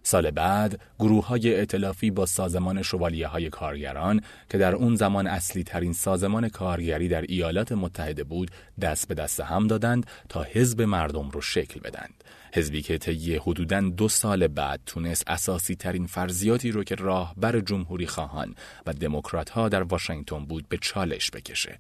سال 0.03 0.31
بعد 0.31 0.79
گروه 0.99 1.27
های 1.27 1.55
ائتلافی 1.55 2.11
با 2.11 2.25
سازمان 2.25 2.81
شوالیه 2.81 3.27
های 3.27 3.49
کارگران 3.49 4.21
که 4.49 4.57
در 4.57 4.75
اون 4.75 4.95
زمان 4.95 5.27
اصلی 5.27 5.63
ترین 5.63 5.93
سازمان 5.93 6.49
کارگری 6.49 7.07
در 7.07 7.21
ایالات 7.21 7.71
متحده 7.71 8.23
بود 8.23 8.51
دست 8.81 9.07
به 9.07 9.15
دست 9.15 9.39
هم 9.39 9.67
دادند 9.67 10.07
تا 10.29 10.43
حزب 10.43 10.81
مردم 10.81 11.29
رو 11.29 11.41
شکل 11.41 11.79
بدند. 11.79 12.23
حزبی 12.53 12.81
که 12.81 12.97
طی 12.97 13.35
حدوداً 13.35 13.81
دو 13.81 14.09
سال 14.09 14.47
بعد 14.47 14.79
تونست 14.85 15.23
اساسی 15.27 15.75
ترین 15.75 16.07
فرضیاتی 16.07 16.71
رو 16.71 16.83
که 16.83 16.95
راهبر 16.95 17.59
جمهوری 17.59 18.07
خواهان 18.07 18.55
و 18.85 18.93
دموکرات 18.93 19.49
ها 19.49 19.69
در 19.69 19.83
واشنگتن 19.83 20.45
بود 20.45 20.69
به 20.69 20.77
چالش 20.77 21.31
بکشه. 21.31 21.79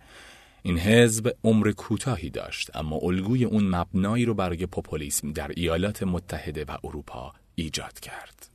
این 0.63 0.79
حزب 0.79 1.35
عمر 1.43 1.71
کوتاهی 1.71 2.29
داشت 2.29 2.75
اما 2.75 2.99
الگوی 3.03 3.45
اون 3.45 3.75
مبنایی 3.75 4.25
رو 4.25 4.33
برای 4.33 4.65
پوپولیسم 4.65 5.31
در 5.31 5.51
ایالات 5.55 6.03
متحده 6.03 6.65
و 6.65 6.77
اروپا 6.83 7.33
ایجاد 7.59 7.99
کرد. 7.99 8.49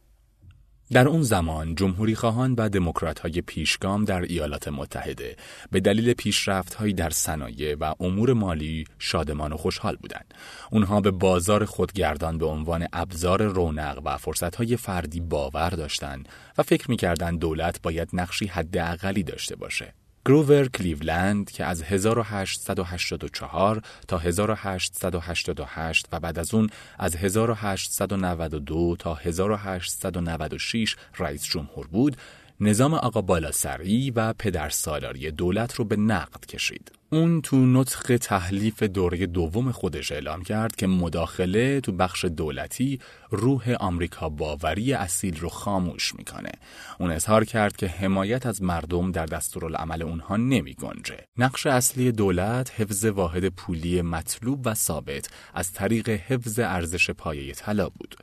در 0.92 1.08
اون 1.08 1.22
زمان 1.22 1.74
جمهوری 1.74 2.14
خواهان 2.14 2.54
و 2.54 2.68
دموکرات 2.68 3.18
های 3.18 3.40
پیشگام 3.40 4.04
در 4.04 4.22
ایالات 4.22 4.68
متحده 4.68 5.36
به 5.70 5.80
دلیل 5.80 6.12
پیشرفت 6.12 6.84
در 6.84 7.10
صنایع 7.10 7.74
و 7.74 7.94
امور 8.00 8.32
مالی 8.32 8.84
شادمان 8.98 9.52
و 9.52 9.56
خوشحال 9.56 9.96
بودند. 9.96 10.34
اونها 10.70 11.00
به 11.00 11.10
بازار 11.10 11.64
خودگردان 11.64 12.38
به 12.38 12.46
عنوان 12.46 12.86
ابزار 12.92 13.42
رونق 13.42 14.00
و 14.04 14.16
فرصت 14.16 14.56
های 14.56 14.76
فردی 14.76 15.20
باور 15.20 15.70
داشتند 15.70 16.28
و 16.58 16.62
فکر 16.62 16.90
می‌کردند 16.90 17.38
دولت 17.38 17.82
باید 17.82 18.08
نقشی 18.12 18.46
حداقلی 18.46 19.22
داشته 19.22 19.56
باشه. 19.56 19.94
گروور 20.26 20.68
کلیولند 20.68 21.50
که 21.50 21.64
از 21.64 21.82
1884 21.82 23.82
تا 24.08 24.18
1888 24.18 26.08
و 26.12 26.20
بعد 26.20 26.38
از 26.38 26.54
اون 26.54 26.70
از 26.98 27.16
1892 27.16 28.96
تا 28.98 29.14
1896 29.14 30.96
رئیس 31.18 31.44
جمهور 31.44 31.86
بود 31.86 32.16
نظام 32.60 32.94
آقا 32.94 33.20
بالاسری 33.20 34.10
و 34.10 34.32
پدر 34.32 34.68
سالاری 34.68 35.30
دولت 35.30 35.74
رو 35.74 35.84
به 35.84 35.96
نقد 35.96 36.46
کشید. 36.46 37.01
اون 37.12 37.40
تو 37.40 37.56
نطق 37.56 38.16
تحلیف 38.16 38.82
دوره 38.82 39.26
دوم 39.26 39.72
خودش 39.72 40.12
اعلام 40.12 40.42
کرد 40.42 40.76
که 40.76 40.86
مداخله 40.86 41.80
تو 41.80 41.92
بخش 41.92 42.24
دولتی 42.24 43.00
روح 43.30 43.76
آمریکا 43.80 44.28
باوری 44.28 44.92
اصیل 44.92 45.40
رو 45.40 45.48
خاموش 45.48 46.14
می‌کنه. 46.14 46.52
اون 46.98 47.10
اظهار 47.10 47.44
کرد 47.44 47.76
که 47.76 47.86
حمایت 47.86 48.46
از 48.46 48.62
مردم 48.62 49.12
در 49.12 49.26
دستورالعمل 49.26 50.02
اونها 50.02 50.36
نمی 50.36 50.74
گنجه. 50.74 51.24
نقش 51.38 51.66
اصلی 51.66 52.12
دولت 52.12 52.80
حفظ 52.80 53.04
واحد 53.04 53.48
پولی 53.48 54.02
مطلوب 54.02 54.60
و 54.64 54.74
ثابت 54.74 55.28
از 55.54 55.72
طریق 55.72 56.08
حفظ 56.08 56.58
ارزش 56.58 57.10
پایه 57.10 57.52
طلا 57.52 57.88
بود. 57.88 58.16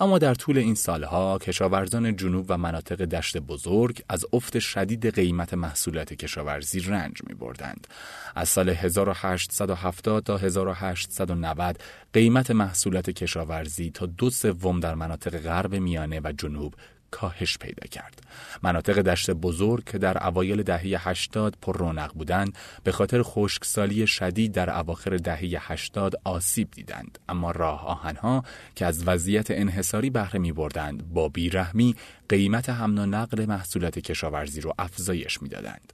اما 0.00 0.18
در 0.18 0.34
طول 0.34 0.58
این 0.58 0.74
سالها 0.74 1.38
کشاورزان 1.38 2.16
جنوب 2.16 2.46
و 2.48 2.58
مناطق 2.58 3.04
دشت 3.04 3.38
بزرگ 3.38 4.02
از 4.08 4.24
افت 4.32 4.58
شدید 4.58 5.14
قیمت 5.14 5.54
محصولات 5.54 6.14
کشاورزی 6.14 6.80
رنج 6.80 7.16
می 7.28 7.34
بردند. 7.34 7.86
از 8.34 8.48
سال 8.48 8.68
1870 8.68 10.22
تا 10.22 10.36
1890 10.36 11.78
قیمت 12.12 12.50
محصولات 12.50 13.10
کشاورزی 13.10 13.90
تا 13.90 14.06
دو 14.06 14.30
سوم 14.30 14.80
در 14.80 14.94
مناطق 14.94 15.38
غرب 15.38 15.74
میانه 15.74 16.20
و 16.24 16.32
جنوب 16.38 16.74
کاهش 17.12 17.58
پیدا 17.58 17.86
کرد. 17.90 18.22
مناطق 18.62 18.98
دشت 18.98 19.30
بزرگ 19.30 19.84
که 19.84 19.98
در 19.98 20.26
اوایل 20.26 20.62
دهه 20.62 21.08
80 21.08 21.56
پر 21.62 21.76
رونق 21.76 22.12
بودند 22.12 22.58
به 22.84 22.92
خاطر 22.92 23.22
خشکسالی 23.22 24.06
شدید 24.06 24.52
در 24.52 24.78
اواخر 24.78 25.16
دهه 25.16 25.72
80 25.72 26.14
آسیب 26.24 26.70
دیدند 26.70 27.18
اما 27.28 27.50
راه 27.50 27.86
آهنها 27.86 28.44
که 28.74 28.86
از 28.86 29.08
وضعیت 29.08 29.50
انحصاری 29.50 30.10
بهره 30.10 30.40
می 30.40 30.52
بردند 30.52 31.12
با 31.12 31.28
بیرحمی 31.28 31.96
قیمت 32.32 32.70
حمل 32.70 32.98
و 32.98 33.06
نقل 33.06 33.46
محصولات 33.46 33.98
کشاورزی 33.98 34.60
رو 34.60 34.74
افزایش 34.78 35.42
می‌دادند. 35.42 35.92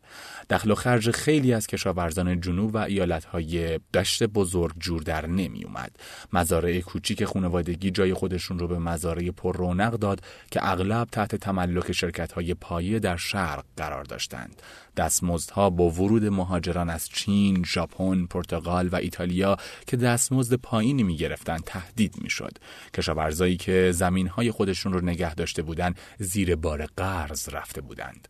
دخل 0.50 0.70
و 0.70 0.74
خرج 0.74 1.10
خیلی 1.10 1.52
از 1.52 1.66
کشاورزان 1.66 2.40
جنوب 2.40 2.74
و 2.74 2.78
ایالتهای 2.78 3.80
دشت 3.94 4.22
بزرگ 4.22 4.74
جور 4.78 5.02
در 5.02 5.26
نمی 5.26 5.64
اومد. 5.64 5.96
مزارع 6.32 6.80
کوچیک 6.80 7.24
خانوادگی 7.24 7.90
جای 7.90 8.14
خودشون 8.14 8.58
رو 8.58 8.68
به 8.68 8.78
مزارع 8.78 9.30
پر 9.30 9.56
رونق 9.56 9.92
داد 9.92 10.20
که 10.50 10.60
اغلب 10.68 11.08
تحت 11.12 11.36
تملک 11.36 11.92
شرکت 11.92 12.32
های 12.32 12.54
پایه 12.54 12.98
در 12.98 13.16
شرق 13.16 13.64
قرار 13.76 14.04
داشتند. 14.04 14.62
دستمزدها 14.96 15.70
با 15.70 15.90
ورود 15.90 16.24
مهاجران 16.24 16.90
از 16.90 17.08
چین، 17.08 17.64
ژاپن، 17.64 18.26
پرتغال 18.26 18.88
و 18.88 18.96
ایتالیا 18.96 19.56
که 19.86 19.96
دستمزد 19.96 20.54
پایینی 20.54 21.02
می 21.02 21.16
گرفتند 21.16 21.64
تهدید 21.64 22.14
می 22.22 22.30
شد. 22.30 22.58
کشاورزایی 22.94 23.56
که 23.56 23.92
زمین 23.94 24.28
های 24.28 24.50
خودشون 24.50 24.92
رو 24.92 25.00
نگه 25.00 25.34
داشته 25.34 25.62
بودند 25.62 25.98
زیر 26.28 26.56
بار 26.56 26.86
قرض 26.86 27.48
رفته 27.48 27.80
بودند. 27.80 28.28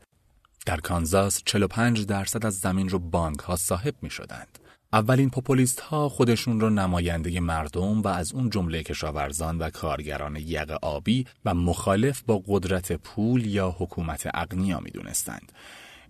در 0.67 0.77
کانزاس 0.77 1.43
45 1.45 2.07
درصد 2.07 2.47
از 2.47 2.59
زمین 2.59 2.89
رو 2.89 2.99
بانک 2.99 3.39
ها 3.39 3.57
صاحب 3.57 3.95
می 4.03 4.11
شدند. 4.11 4.59
اولین 4.93 5.31
پوپولیست 5.31 5.81
ها 5.81 6.09
خودشون 6.09 6.61
رو 6.61 6.71
نماینده 6.71 7.41
مردم 7.41 8.03
و 8.03 8.09
از 8.09 8.33
اون 8.33 8.51
جمله 8.51 8.83
کشاورزان 8.83 9.59
و 9.59 9.71
کارگران 9.71 10.37
یق 10.37 10.71
آبی 10.83 11.27
و 11.45 11.55
مخالف 11.55 12.23
با 12.23 12.43
قدرت 12.47 12.93
پول 12.93 13.47
یا 13.47 13.77
حکومت 13.79 14.29
اغنیا 14.35 14.81
می 14.81 14.91
دونستند. 14.91 15.53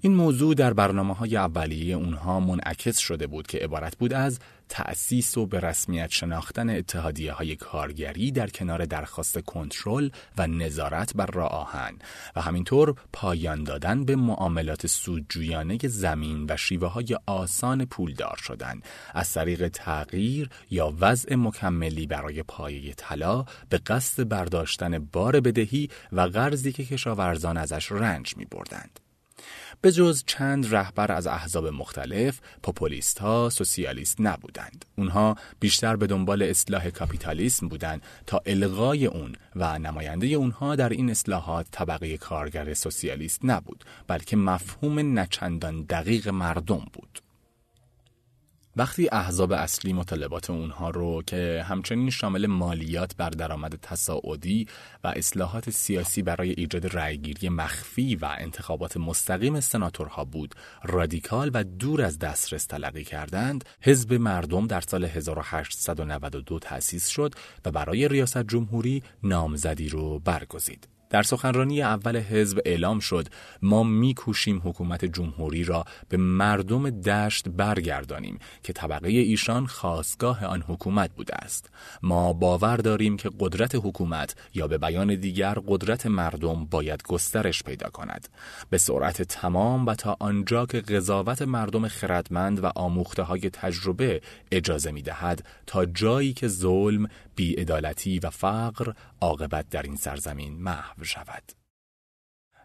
این 0.00 0.14
موضوع 0.14 0.54
در 0.54 0.72
برنامه 0.72 1.14
های 1.14 1.36
اولیه 1.36 1.94
اونها 1.94 2.40
منعکس 2.40 2.98
شده 2.98 3.26
بود 3.26 3.46
که 3.46 3.58
عبارت 3.58 3.96
بود 3.96 4.12
از 4.12 4.38
تأسیس 4.68 5.38
و 5.38 5.46
به 5.46 5.60
رسمیت 5.60 6.10
شناختن 6.10 6.70
اتحادیه 6.70 7.32
های 7.32 7.56
کارگری 7.56 8.30
در 8.30 8.46
کنار 8.46 8.84
درخواست 8.84 9.38
کنترل 9.38 10.10
و 10.38 10.46
نظارت 10.46 11.14
بر 11.14 11.26
راه 11.26 11.50
آهن 11.50 11.98
و 12.36 12.40
همینطور 12.40 12.94
پایان 13.12 13.64
دادن 13.64 14.04
به 14.04 14.16
معاملات 14.16 14.86
سودجویانه 14.86 15.78
زمین 15.82 16.46
و 16.48 16.56
شیوه 16.56 16.88
های 16.88 17.16
آسان 17.26 17.84
پولدار 17.84 18.36
شدن 18.36 18.80
از 19.14 19.32
طریق 19.32 19.68
تغییر 19.68 20.48
یا 20.70 20.94
وضع 21.00 21.34
مکملی 21.34 22.06
برای 22.06 22.42
پایه 22.42 22.94
طلا 22.94 23.44
به 23.68 23.78
قصد 23.78 24.28
برداشتن 24.28 24.98
بار 24.98 25.40
بدهی 25.40 25.88
و 26.12 26.20
قرضی 26.20 26.72
که 26.72 26.84
کشاورزان 26.84 27.56
ازش 27.56 27.92
رنج 27.92 28.36
می 28.36 28.44
بردند. 28.44 29.00
به 29.80 29.92
جز 29.92 30.24
چند 30.26 30.74
رهبر 30.74 31.12
از 31.12 31.26
احزاب 31.26 31.66
مختلف، 31.66 32.40
پوپولیست 32.62 33.18
ها 33.18 33.50
سوسیالیست 33.50 34.16
نبودند. 34.20 34.84
اونها 34.96 35.36
بیشتر 35.60 35.96
به 35.96 36.06
دنبال 36.06 36.42
اصلاح 36.42 36.90
کاپیتالیسم 36.90 37.68
بودند 37.68 38.02
تا 38.26 38.42
الغای 38.46 39.06
اون 39.06 39.34
و 39.56 39.78
نماینده 39.78 40.26
اونها 40.26 40.76
در 40.76 40.88
این 40.88 41.10
اصلاحات 41.10 41.66
طبقه 41.70 42.16
کارگر 42.16 42.74
سوسیالیست 42.74 43.40
نبود، 43.44 43.84
بلکه 44.06 44.36
مفهوم 44.36 45.18
نچندان 45.18 45.82
دقیق 45.82 46.28
مردم 46.28 46.86
بود. 46.92 47.22
وقتی 48.78 49.08
احزاب 49.12 49.52
اصلی 49.52 49.92
مطالبات 49.92 50.50
اونها 50.50 50.90
رو 50.90 51.22
که 51.22 51.64
همچنین 51.68 52.10
شامل 52.10 52.46
مالیات 52.46 53.16
بر 53.16 53.30
درآمد 53.30 53.78
تصاعدی 53.82 54.66
و 55.04 55.08
اصلاحات 55.16 55.70
سیاسی 55.70 56.22
برای 56.22 56.50
ایجاد 56.50 56.96
رأیگیری 56.96 57.48
مخفی 57.48 58.16
و 58.16 58.34
انتخابات 58.38 58.96
مستقیم 58.96 59.60
سناتورها 59.60 60.24
بود 60.24 60.54
رادیکال 60.84 61.50
و 61.54 61.64
دور 61.64 62.02
از 62.02 62.18
دسترس 62.18 62.66
تلقی 62.66 63.04
کردند 63.04 63.64
حزب 63.80 64.14
مردم 64.14 64.66
در 64.66 64.80
سال 64.80 65.04
1892 65.04 66.58
تأسیس 66.58 67.08
شد 67.08 67.34
و 67.64 67.70
برای 67.70 68.08
ریاست 68.08 68.42
جمهوری 68.42 69.02
نامزدی 69.22 69.88
رو 69.88 70.18
برگزید. 70.18 70.97
در 71.10 71.22
سخنرانی 71.22 71.82
اول 71.82 72.16
حزب 72.16 72.60
اعلام 72.64 72.98
شد 72.98 73.28
ما 73.62 73.82
میکوشیم 73.82 74.62
حکومت 74.64 75.04
جمهوری 75.04 75.64
را 75.64 75.84
به 76.08 76.16
مردم 76.16 76.90
دشت 76.90 77.48
برگردانیم 77.48 78.38
که 78.62 78.72
طبقه 78.72 79.08
ایشان 79.08 79.66
خواستگاه 79.66 80.44
آن 80.44 80.62
حکومت 80.62 81.10
بوده 81.10 81.34
است. 81.34 81.70
ما 82.02 82.32
باور 82.32 82.76
داریم 82.76 83.16
که 83.16 83.30
قدرت 83.40 83.74
حکومت 83.74 84.36
یا 84.54 84.68
به 84.68 84.78
بیان 84.78 85.14
دیگر 85.14 85.58
قدرت 85.66 86.06
مردم 86.06 86.64
باید 86.64 87.02
گسترش 87.02 87.62
پیدا 87.62 87.88
کند. 87.88 88.28
به 88.70 88.78
سرعت 88.78 89.22
تمام 89.22 89.86
و 89.86 89.94
تا 89.94 90.16
آنجا 90.20 90.66
که 90.66 90.80
قضاوت 90.80 91.42
مردم 91.42 91.88
خردمند 91.88 92.64
و 92.64 92.70
آموخته 92.76 93.22
های 93.22 93.50
تجربه 93.50 94.20
اجازه 94.52 94.90
می 94.90 95.02
دهد 95.02 95.46
تا 95.66 95.84
جایی 95.84 96.32
که 96.32 96.48
ظلم 96.48 97.08
بیعدالتی 97.38 98.18
و 98.18 98.30
فقر 98.30 98.92
عاقبت 99.20 99.68
در 99.68 99.82
این 99.82 99.96
سرزمین 99.96 100.62
محو 100.62 101.04
شود. 101.04 101.42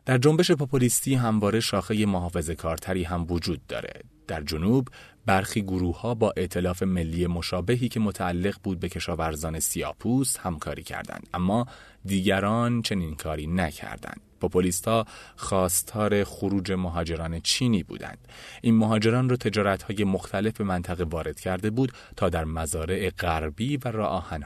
در 0.06 0.18
جنبش 0.18 0.52
پوپولیستی 0.52 1.16
همواره 1.16 1.60
شاخه 1.60 2.06
محافظ 2.06 2.50
کارتری 2.50 3.04
هم 3.04 3.26
وجود 3.30 3.68
داره. 3.68 4.02
در 4.28 4.42
جنوب 4.42 4.88
برخی 5.26 5.62
گروه 5.62 6.02
ها 6.02 6.16
با 6.16 6.34
ائتلاف 6.38 6.84
ملی 6.84 7.28
مشابهی 7.28 7.90
که 7.90 8.00
متعلق 8.00 8.58
بود 8.64 8.80
به 8.80 8.90
کشاورزان 8.90 9.60
سیاپوست 9.60 10.40
همکاری 10.40 10.84
کردند 10.84 11.28
اما 11.34 11.66
دیگران 12.06 12.82
چنین 12.82 13.16
کاری 13.16 13.48
نکردند 13.48 14.22
پوپولیستا 14.44 15.06
خواستار 15.36 16.24
خروج 16.24 16.72
مهاجران 16.72 17.40
چینی 17.40 17.84
بودند. 17.84 18.18
این 18.62 18.76
مهاجران 18.76 19.30
را 19.30 19.38
های 19.88 20.04
مختلف 20.04 20.58
به 20.58 20.64
منطقه 20.64 21.04
وارد 21.04 21.40
کرده 21.40 21.70
بود 21.70 21.92
تا 22.16 22.30
در 22.30 22.46
مزارع 22.46 23.10
غربی 23.10 23.78
و 23.78 23.88
راه 23.88 24.38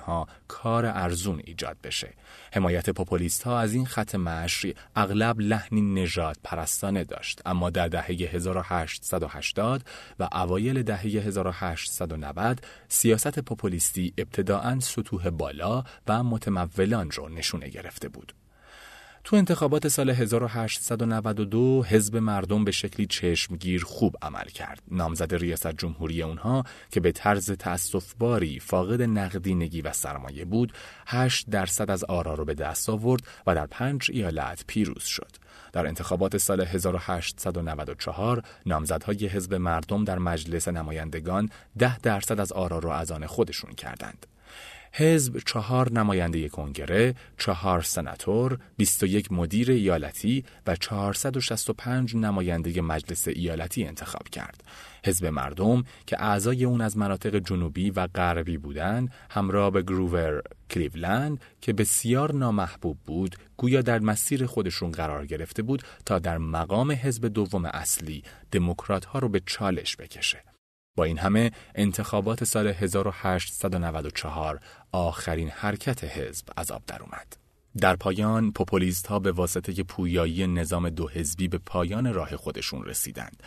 کار 0.48 0.86
ارزون 0.86 1.42
ایجاد 1.46 1.78
بشه. 1.84 2.14
حمایت 2.54 2.90
پوپولیست 2.90 3.48
از 3.48 3.74
این 3.74 3.86
خط 3.86 4.16
مشی 4.16 4.76
اغلب 4.96 5.40
لحنی 5.40 5.82
نژاد 5.82 6.38
پرستانه 6.44 7.04
داشت 7.04 7.42
اما 7.46 7.70
در 7.70 7.88
دهه 7.88 8.06
1880 8.10 9.84
و 10.20 10.30
اوایل 10.32 10.84
دهه 10.84 11.02
1890 11.02 12.62
سیاست 12.88 13.40
پوپولیستی 13.40 14.14
ابتداعا 14.18 14.80
سطوح 14.80 15.30
بالا 15.30 15.84
و 16.08 16.24
متمولان 16.24 17.12
را 17.12 17.28
نشونه 17.28 17.70
گرفته 17.70 18.10
بود. 18.10 18.34
تو 19.28 19.36
انتخابات 19.36 19.88
سال 19.88 20.10
1892 20.10 21.84
حزب 21.84 22.18
مردم 22.18 22.66
به 22.66 22.72
شکلی 22.72 23.06
چشمگیر 23.06 23.84
خوب 23.84 24.16
عمل 24.22 24.46
کرد. 24.46 24.82
نامزد 24.92 25.36
ریاست 25.36 25.72
جمهوری 25.72 26.24
اونها 26.24 26.64
که 26.92 27.00
به 27.00 27.12
طرز 27.12 27.52
تأسفباری 27.52 28.60
فاقد 28.60 29.02
نقدینگی 29.02 29.82
و 29.82 29.94
سرمایه 29.94 30.46
بود، 30.46 30.74
8 31.08 31.50
درصد 31.50 31.92
از 31.92 32.04
آرا 32.04 32.34
رو 32.34 32.46
به 32.46 32.54
دست 32.54 32.90
آورد 32.90 33.22
و 33.48 33.56
در 33.56 33.66
پنج 33.66 34.12
ایالت 34.14 34.64
پیروز 34.68 35.04
شد. 35.04 35.32
در 35.74 35.88
انتخابات 35.88 36.38
سال 36.38 36.62
1894 36.62 38.44
نامزدهای 38.66 39.28
حزب 39.28 39.54
مردم 39.54 40.04
در 40.04 40.20
مجلس 40.20 40.68
نمایندگان 40.68 41.50
10 41.78 42.00
درصد 42.00 42.40
از 42.40 42.52
آرا 42.52 42.80
را 42.80 42.96
از 42.96 43.12
آن 43.12 43.26
خودشون 43.26 43.72
کردند. 43.72 44.26
حزب 44.98 45.38
چهار 45.46 45.92
نماینده 45.92 46.50
کنگره، 46.50 47.16
چهار 47.38 47.82
سناتور، 47.82 48.60
21 48.78 49.32
مدیر 49.32 49.72
ایالتی 49.72 50.44
و 50.68 50.76
465 50.76 52.16
نماینده 52.16 52.82
مجلس 52.82 53.28
ایالتی 53.28 53.84
انتخاب 53.84 54.30
کرد. 54.30 54.64
حزب 55.06 55.26
مردم 55.26 55.84
که 56.06 56.24
اعضای 56.24 56.66
اون 56.66 56.82
از 56.82 56.98
مناطق 56.98 57.36
جنوبی 57.36 57.90
و 57.90 58.08
غربی 58.08 58.58
بودند، 58.58 59.12
همراه 59.30 59.72
به 59.72 59.82
گروور 59.82 60.42
کلیولند 60.70 61.42
که 61.62 61.74
بسیار 61.74 62.34
نامحبوب 62.34 62.98
بود، 63.06 63.36
گویا 63.58 63.82
در 63.82 64.00
مسیر 64.00 64.46
خودشون 64.46 64.92
قرار 64.92 65.26
گرفته 65.26 65.64
بود 65.64 65.84
تا 66.06 66.20
در 66.20 66.38
مقام 66.38 66.92
حزب 66.92 67.28
دوم 67.28 67.66
اصلی 67.66 68.24
دموکرات 68.52 69.06
ها 69.06 69.20
رو 69.20 69.30
به 69.30 69.42
چالش 69.46 69.96
بکشه. 69.96 70.57
با 70.98 71.04
این 71.04 71.18
همه 71.18 71.52
انتخابات 71.76 72.44
سال 72.44 72.68
1894 72.68 74.60
آخرین 74.92 75.50
حرکت 75.50 76.04
حزب 76.04 76.46
از 76.58 76.72
آب 76.72 76.82
در 76.88 77.02
اومد. 77.02 77.38
در 77.78 77.96
پایان 77.96 78.52
پوپولیست 78.52 79.08
ها 79.08 79.20
به 79.20 79.32
واسطه 79.32 79.84
پویایی 79.84 80.48
نظام 80.48 80.90
دو 80.90 81.10
حزبی 81.10 81.48
به 81.48 81.58
پایان 81.58 82.14
راه 82.14 82.36
خودشون 82.36 82.86
رسیدند. 82.86 83.44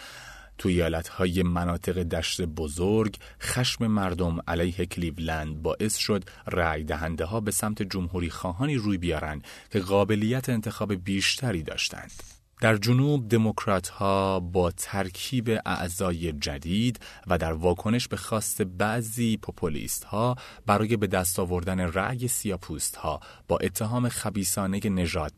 توی 0.59 0.73
ایالت 0.73 1.09
های 1.09 1.43
مناطق 1.43 2.03
دشت 2.03 2.43
بزرگ 2.43 3.17
خشم 3.41 3.87
مردم 3.87 4.39
علیه 4.49 4.87
کلیولند 4.87 5.63
باعث 5.63 5.97
شد 5.97 6.25
رأی 6.47 6.85
دهنده 6.85 7.25
ها 7.25 7.41
به 7.41 7.51
سمت 7.51 7.83
جمهوری 7.83 8.31
خواهانی 8.31 8.75
روی 8.75 8.99
بیارن 8.99 9.43
که 9.71 9.81
قابلیت 9.81 10.49
انتخاب 10.49 10.95
بیشتری 10.95 11.63
داشتند. 11.63 12.40
در 12.61 12.77
جنوب 12.77 13.29
دموکرات 13.29 13.89
ها 13.89 14.41
با 14.41 14.71
ترکیب 14.71 15.51
اعضای 15.67 16.33
جدید 16.33 17.01
و 17.27 17.39
در 17.39 17.53
واکنش 17.53 18.09
به 18.09 18.17
خواست 18.17 18.63
بعضی 18.63 19.37
پوپولیست 19.37 20.05
ها 20.05 20.37
برای 20.67 20.97
به 20.97 21.07
دست 21.07 21.39
آوردن 21.39 21.81
رأی 21.81 22.29
سیاپوست 22.29 22.97
ها 22.97 23.21
با 23.49 23.59
اتهام 23.59 24.09
خبیسانه 24.09 24.81
نجات 24.85 25.33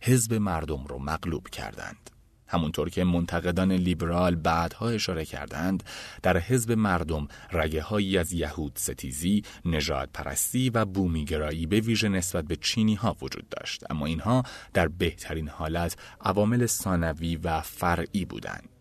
حزب 0.00 0.34
مردم 0.34 0.84
رو 0.84 0.98
مغلوب 0.98 1.48
کردند. 1.48 2.11
همونطور 2.52 2.90
که 2.90 3.04
منتقدان 3.04 3.72
لیبرال 3.72 4.34
بعدها 4.34 4.88
اشاره 4.88 5.24
کردند 5.24 5.82
در 6.22 6.38
حزب 6.38 6.72
مردم 6.72 7.28
رگه 7.52 7.82
هایی 7.82 8.18
از 8.18 8.32
یهود 8.32 8.72
ستیزی، 8.76 9.42
نجات 9.64 10.08
پرستی 10.14 10.70
و 10.70 10.84
بومیگرایی 10.84 11.66
به 11.66 11.80
ویژه 11.80 12.08
نسبت 12.08 12.44
به 12.44 12.56
چینی 12.56 12.94
ها 12.94 13.16
وجود 13.22 13.48
داشت. 13.48 13.90
اما 13.90 14.06
اینها 14.06 14.42
در 14.74 14.88
بهترین 14.88 15.48
حالت 15.48 15.96
عوامل 16.20 16.66
ثانوی 16.66 17.36
و 17.36 17.60
فرعی 17.60 18.24
بودند. 18.24 18.71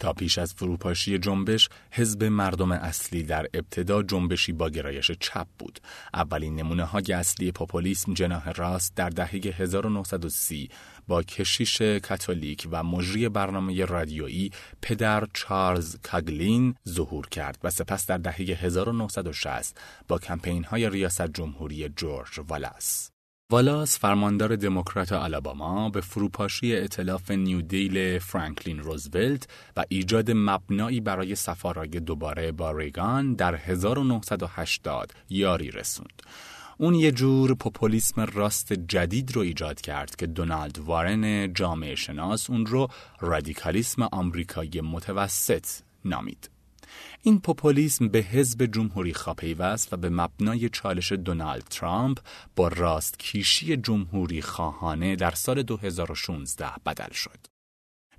تا 0.00 0.12
پیش 0.12 0.38
از 0.38 0.54
فروپاشی 0.54 1.18
جنبش 1.18 1.68
حزب 1.90 2.24
مردم 2.24 2.72
اصلی 2.72 3.22
در 3.22 3.46
ابتدا 3.54 4.02
جنبشی 4.02 4.52
با 4.52 4.70
گرایش 4.70 5.10
چپ 5.10 5.46
بود. 5.58 5.80
اولین 6.14 6.56
نمونه 6.56 6.84
های 6.84 7.12
اصلی 7.12 7.52
پوپولیسم 7.52 8.14
جناح 8.14 8.50
راست 8.50 8.94
در 8.96 9.08
دهه 9.08 9.30
1930 9.30 10.70
با 11.08 11.22
کشیش 11.22 11.82
کاتولیک 11.82 12.68
و 12.70 12.82
مجری 12.82 13.28
برنامه 13.28 13.84
رادیویی 13.84 14.50
پدر 14.82 15.26
چارلز 15.34 15.96
کاگلین 16.02 16.74
ظهور 16.88 17.28
کرد 17.28 17.58
و 17.64 17.70
سپس 17.70 18.06
در 18.06 18.18
دهه 18.18 18.40
1960 18.40 19.80
با 20.08 20.18
کمپین 20.18 20.64
های 20.64 20.90
ریاست 20.90 21.30
جمهوری 21.30 21.88
جورج 21.88 22.40
والاس. 22.48 23.17
والاس 23.52 23.98
فرماندار 23.98 24.56
دموکرات 24.56 25.12
آلاباما 25.12 25.90
به 25.90 26.00
فروپاشی 26.00 26.76
اطلاف 26.76 27.30
نیودیل 27.30 28.18
فرانکلین 28.18 28.78
روزولت 28.78 29.46
و 29.76 29.84
ایجاد 29.88 30.30
مبنایی 30.34 31.00
برای 31.00 31.34
سفارای 31.34 31.88
دوباره 31.88 32.52
با 32.52 32.72
ریگان 32.72 33.34
در 33.34 33.54
1980 33.54 35.12
یاری 35.30 35.70
رسوند. 35.70 36.22
اون 36.78 36.94
یه 36.94 37.12
جور 37.12 37.54
پوپولیسم 37.54 38.20
راست 38.20 38.72
جدید 38.72 39.32
رو 39.32 39.42
ایجاد 39.42 39.80
کرد 39.80 40.16
که 40.16 40.26
دونالد 40.26 40.78
وارن 40.78 41.52
جامعه 41.52 41.94
شناس 41.94 42.50
اون 42.50 42.66
رو 42.66 42.88
رادیکالیسم 43.20 44.02
آمریکایی 44.02 44.80
متوسط 44.80 45.66
نامید. 46.04 46.50
این 47.28 47.40
پوپولیسم 47.40 48.08
به 48.08 48.18
حزب 48.18 48.66
جمهوری 48.66 49.14
پیوست 49.38 49.92
و 49.92 49.96
به 49.96 50.10
مبنای 50.10 50.68
چالش 50.68 51.12
دونالد 51.12 51.62
ترامپ 51.62 52.18
با 52.56 52.68
راست 52.68 53.18
کیشی 53.18 53.76
جمهوری 53.76 54.42
خواهانه 54.42 55.16
در 55.16 55.30
سال 55.30 55.62
2016 55.62 56.66
بدل 56.86 57.12
شد. 57.12 57.46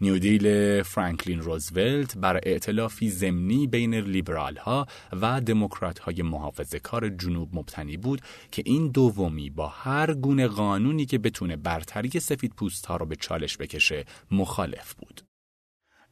نیودیل 0.02 0.84
فرانکلین 0.84 1.40
روزولت 1.42 2.18
بر 2.18 2.40
ائتلافی 2.44 3.10
ضمنی 3.10 3.68
بین 3.68 3.96
لیبرال 3.96 4.58
ها 4.58 4.88
و 5.22 5.42
دموکرات 5.42 6.00
های 6.00 6.22
محافظه 6.22 6.80
کار 6.80 7.10
جنوب 7.10 7.56
مبتنی 7.56 7.98
بود 7.98 8.22
که 8.52 8.64
این 8.66 8.88
دومی 8.88 9.50
با 9.50 9.68
هر 9.68 10.14
گونه 10.14 10.48
قانونی 10.48 11.06
که 11.06 11.18
بتونه 11.18 11.56
برتری 11.56 12.20
سفید 12.20 12.54
پوست 12.54 12.86
ها 12.86 12.98
را 12.98 13.06
به 13.06 13.16
چالش 13.16 13.58
بکشه 13.58 14.06
مخالف 14.32 14.94
بود. 14.94 15.29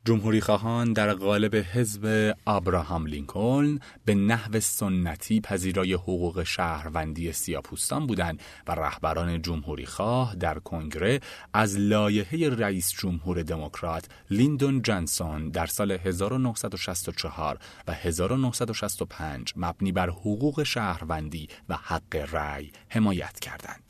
جمهوری 0.08 0.42
خواهان 0.42 0.94
در 0.94 1.14
قالب 1.14 1.56
حزب 1.56 2.36
ابراهام 2.48 3.08
لینکلن 3.08 3.80
به 4.06 4.16
نحو 4.16 4.60
سنتی 4.60 5.42
پذیرای 5.42 5.94
حقوق 5.94 6.44
شهروندی 6.44 7.32
سیاپوستان 7.32 8.08
بودند 8.08 8.42
و 8.68 8.72
رهبران 8.72 9.42
جمهوری 9.42 9.86
خواه 9.86 10.36
در 10.36 10.60
کنگره 10.60 11.20
از 11.54 11.78
لایحه 11.80 12.50
رئیس 12.50 12.92
جمهور 12.92 13.44
دموکرات 13.44 14.06
لیندون 14.30 14.82
جانسون 14.82 15.50
در 15.50 15.66
سال 15.66 15.92
1964 15.92 17.58
و 17.88 17.94
1965 17.94 19.54
مبنی 19.56 19.92
بر 19.92 20.10
حقوق 20.10 20.64
شهروندی 20.64 21.48
و 21.70 21.76
حق 21.76 22.16
رأی 22.32 22.72
حمایت 22.90 23.40
کردند. 23.40 23.87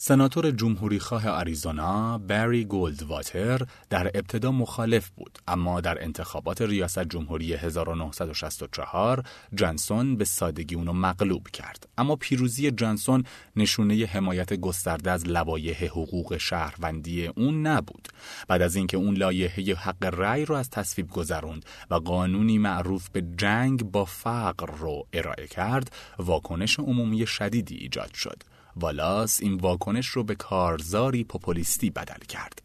سناتور 0.00 0.50
جمهوری 0.50 0.98
خواه 0.98 1.28
آریزونا 1.28 2.18
بری 2.18 2.64
گولدواتر 2.64 3.66
در 3.90 4.10
ابتدا 4.14 4.52
مخالف 4.52 5.08
بود 5.08 5.38
اما 5.48 5.80
در 5.80 6.04
انتخابات 6.04 6.62
ریاست 6.62 7.04
جمهوری 7.04 7.54
1964 7.54 9.22
جانسون 9.54 10.16
به 10.16 10.24
سادگی 10.24 10.74
اونو 10.74 10.92
مغلوب 10.92 11.48
کرد. 11.48 11.88
اما 11.98 12.16
پیروزی 12.16 12.70
جانسون 12.70 13.24
نشونه 13.56 14.06
حمایت 14.06 14.54
گسترده 14.54 15.10
از 15.10 15.26
لوایح 15.26 15.84
حقوق 15.84 16.36
شهروندی 16.36 17.26
اون 17.26 17.66
نبود. 17.66 18.08
بعد 18.48 18.62
از 18.62 18.76
اینکه 18.76 18.96
اون 18.96 19.14
لایحه 19.14 19.74
حق 19.74 20.04
رأی 20.04 20.44
رو 20.44 20.54
از 20.54 20.70
تصویب 20.70 21.10
گذروند 21.10 21.64
و 21.90 21.94
قانونی 21.94 22.58
معروف 22.58 23.08
به 23.08 23.22
جنگ 23.36 23.84
با 23.84 24.04
فقر 24.04 24.66
رو 24.78 25.06
ارائه 25.12 25.46
کرد 25.46 25.92
واکنش 26.18 26.78
عمومی 26.78 27.26
شدیدی 27.26 27.76
ایجاد 27.76 28.14
شد. 28.14 28.42
والاس 28.80 29.42
این 29.42 29.54
واکنش 29.54 30.06
رو 30.06 30.24
به 30.24 30.34
کارزاری 30.34 31.24
پوپولیستی 31.24 31.90
بدل 31.90 32.24
کرد. 32.28 32.62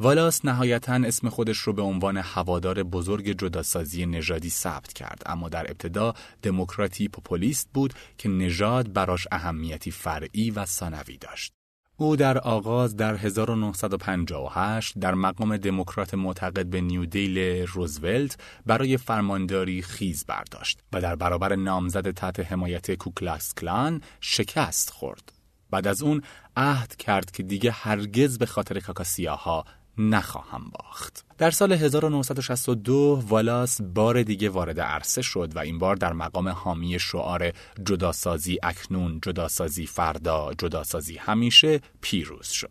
والاس 0.00 0.44
نهایتا 0.44 0.92
اسم 0.94 1.28
خودش 1.28 1.58
رو 1.58 1.72
به 1.72 1.82
عنوان 1.82 2.16
هوادار 2.16 2.82
بزرگ 2.82 3.32
جداسازی 3.32 4.06
نژادی 4.06 4.50
ثبت 4.50 4.92
کرد 4.92 5.22
اما 5.26 5.48
در 5.48 5.70
ابتدا 5.70 6.14
دموکراتی 6.42 7.08
پوپولیست 7.08 7.68
بود 7.74 7.94
که 8.18 8.28
نژاد 8.28 8.92
براش 8.92 9.26
اهمیتی 9.32 9.90
فرعی 9.90 10.50
و 10.50 10.64
ثانوی 10.64 11.16
داشت. 11.16 11.57
او 12.00 12.16
در 12.16 12.38
آغاز 12.38 12.96
در 12.96 13.14
1958 13.14 14.98
در 14.98 15.14
مقام 15.14 15.56
دموکرات 15.56 16.14
معتقد 16.14 16.66
به 16.66 16.80
نیودیل 16.80 17.66
روزولت 17.66 18.36
برای 18.66 18.96
فرمانداری 18.96 19.82
خیز 19.82 20.24
برداشت 20.26 20.80
و 20.92 21.00
در 21.00 21.16
برابر 21.16 21.56
نامزد 21.56 22.10
تحت 22.10 22.40
حمایت 22.40 22.94
کوکلاس 22.94 23.54
کلان 23.54 24.02
شکست 24.20 24.90
خورد. 24.90 25.32
بعد 25.70 25.86
از 25.86 26.02
اون 26.02 26.22
عهد 26.56 26.96
کرد 26.96 27.30
که 27.30 27.42
دیگه 27.42 27.70
هرگز 27.70 28.38
به 28.38 28.46
خاطر 28.46 28.80
کاکاسیاها 28.80 29.64
نخواهم 29.98 30.70
باخت. 30.72 31.27
در 31.38 31.50
سال 31.50 31.72
1962 31.72 33.22
والاس 33.28 33.80
بار 33.82 34.22
دیگه 34.22 34.48
وارد 34.48 34.80
عرصه 34.80 35.22
شد 35.22 35.52
و 35.56 35.58
این 35.58 35.78
بار 35.78 35.96
در 35.96 36.12
مقام 36.12 36.48
حامی 36.48 36.98
شعار 36.98 37.52
جداسازی 37.86 38.58
اکنون، 38.62 39.18
جداسازی 39.22 39.86
فردا، 39.86 40.50
جداسازی 40.58 41.16
همیشه 41.16 41.80
پیروز 42.00 42.46
شد. 42.48 42.70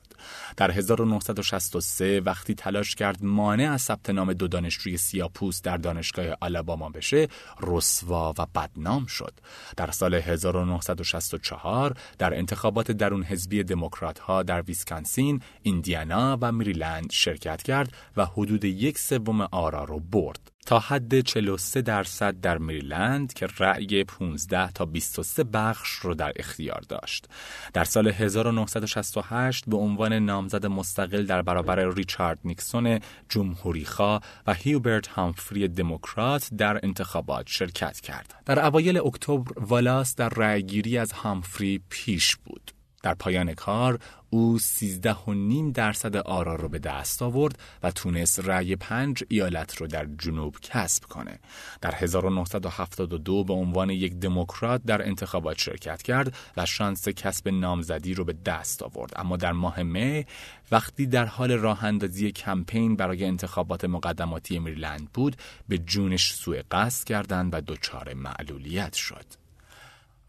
در 0.58 0.72
1963 0.72 2.22
وقتی 2.26 2.56
تلاش 2.56 2.96
کرد 2.96 3.24
مانع 3.24 3.72
از 3.72 3.82
ثبت 3.82 4.10
نام 4.10 4.34
دو 4.34 4.48
دانشجوی 4.48 4.98
سیاپوس 4.98 5.62
در 5.62 5.78
دانشگاه 5.78 6.26
آلاباما 6.42 6.90
بشه، 6.90 7.28
رسوا 7.62 8.34
و 8.38 8.46
بدنام 8.56 9.06
شد. 9.06 9.34
در 9.78 9.92
سال 9.92 10.14
1964 10.14 11.94
در 12.18 12.34
انتخابات 12.34 12.92
درون 12.92 13.24
حزبی 13.24 13.64
دموکرات 13.64 14.20
ها 14.20 14.44
در 14.44 14.62
ویسکانسین، 14.62 15.42
ایندیانا 15.64 16.38
و 16.42 16.52
مریلند 16.52 17.12
شرکت 17.12 17.64
کرد 17.64 17.94
و 18.18 18.26
حدود 18.26 18.57
حدود 18.58 18.66
یک 18.66 18.98
سوم 19.00 19.42
آرا 19.42 19.84
رو 19.84 20.00
برد 20.00 20.52
تا 20.66 20.80
حد 20.80 21.20
43 21.20 21.82
درصد 21.82 22.40
در 22.40 22.58
مریلند 22.58 23.34
که 23.34 23.48
رأی 23.60 24.04
15 24.04 24.72
تا 24.72 24.86
23 24.86 25.44
بخش 25.44 25.90
رو 25.90 26.14
در 26.14 26.34
اختیار 26.36 26.82
داشت. 26.90 27.28
در 27.74 27.84
سال 27.84 28.08
1968 28.08 29.66
به 29.68 29.78
عنوان 29.78 30.14
نامزد 30.14 30.66
مستقل 30.66 31.26
در 31.26 31.42
برابر 31.42 31.90
ریچارد 31.90 32.40
نیکسون 32.44 33.00
جمهوریخواه 33.30 34.22
و 34.48 34.54
هیوبرت 34.54 35.08
هامفری 35.08 35.68
دموکرات 35.68 36.50
در 36.58 36.80
انتخابات 36.84 37.48
شرکت 37.48 38.00
کرد. 38.00 38.34
در 38.46 38.66
اوایل 38.66 38.98
اکتبر 38.98 39.52
والاس 39.60 40.16
در 40.16 40.30
رأیگیری 40.30 40.98
از 40.98 41.12
هامفری 41.12 41.82
پیش 41.90 42.36
بود. 42.36 42.77
در 43.04 43.14
پایان 43.14 43.54
کار 43.54 44.00
او 44.30 44.60
سیزده 44.60 45.14
و 45.14 45.34
نیم 45.34 45.72
درصد 45.72 46.16
آرا 46.16 46.56
رو 46.56 46.70
به 46.70 46.80
دست 46.80 47.22
آورد 47.22 47.60
و 47.84 47.92
تونست 47.92 48.40
رأی 48.40 48.76
پنج 48.76 49.24
ایالت 49.28 49.76
رو 49.76 49.88
در 49.88 50.08
جنوب 50.20 50.58
کسب 50.62 51.04
کنه. 51.04 51.40
در 51.82 51.96
1972 51.96 53.44
به 53.44 53.54
عنوان 53.54 53.90
یک 53.90 54.14
دموکرات 54.14 54.84
در 54.84 55.08
انتخابات 55.08 55.58
شرکت 55.58 56.02
کرد 56.02 56.36
و 56.58 56.66
شانس 56.66 57.08
کسب 57.08 57.50
نامزدی 57.50 58.14
رو 58.14 58.24
به 58.24 58.34
دست 58.34 58.84
آورد. 58.84 59.12
اما 59.16 59.38
در 59.38 59.52
ماه 59.52 59.84
می 59.84 60.26
وقتی 60.72 61.06
در 61.06 61.26
حال 61.26 61.52
راه 61.52 61.84
اندازی 61.84 62.32
کمپین 62.32 62.96
برای 62.96 63.26
انتخابات 63.26 63.86
مقدماتی 63.86 64.60
مریلند 64.60 65.10
بود 65.14 65.36
به 65.70 65.78
جونش 65.78 66.34
سوء 66.34 66.62
قصد 66.72 67.08
کردند 67.08 67.54
و 67.54 67.62
دچار 67.68 68.14
معلولیت 68.14 68.94
شد. 68.94 69.47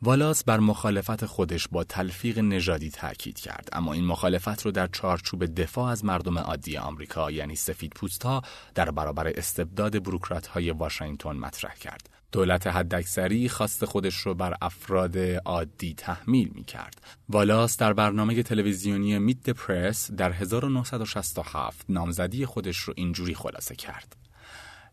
والاس 0.03 0.45
بر 0.45 0.61
مخالفت 0.61 1.27
خودش 1.27 1.69
با 1.69 1.85
تلفیق 1.85 2.39
نژادی 2.39 2.91
تاکید 2.91 3.39
کرد 3.39 3.69
اما 3.73 3.93
این 3.93 4.05
مخالفت 4.05 4.63
رو 4.63 4.71
در 4.71 4.87
چارچوب 4.87 5.45
دفاع 5.45 5.91
از 5.91 6.05
مردم 6.05 6.39
عادی 6.39 6.77
آمریکا 6.77 7.31
یعنی 7.31 7.57
سفید 7.57 7.93
پوستا 7.93 8.43
در 8.75 8.91
برابر 8.91 9.33
استبداد 9.37 10.03
بروکرات 10.03 10.47
های 10.47 10.71
واشنگتن 10.71 11.33
مطرح 11.33 11.75
کرد 11.75 12.09
دولت 12.33 12.67
حداکثری 12.67 13.49
خواست 13.49 13.85
خودش 13.85 14.15
رو 14.15 14.35
بر 14.35 14.55
افراد 14.63 15.19
عادی 15.45 15.95
تحمیل 15.95 16.51
می 16.55 16.65
کرد. 16.65 17.01
والاس 17.29 17.77
در 17.77 17.93
برنامه 17.93 18.43
تلویزیونی 18.43 19.19
میت 19.19 19.51
پرس 19.51 20.11
در 20.11 20.33
1967 20.33 21.85
نامزدی 21.89 22.47
خودش 22.47 22.77
رو 22.77 22.95
اینجوری 22.97 23.35
خلاصه 23.35 23.77
کرد. 23.77 24.28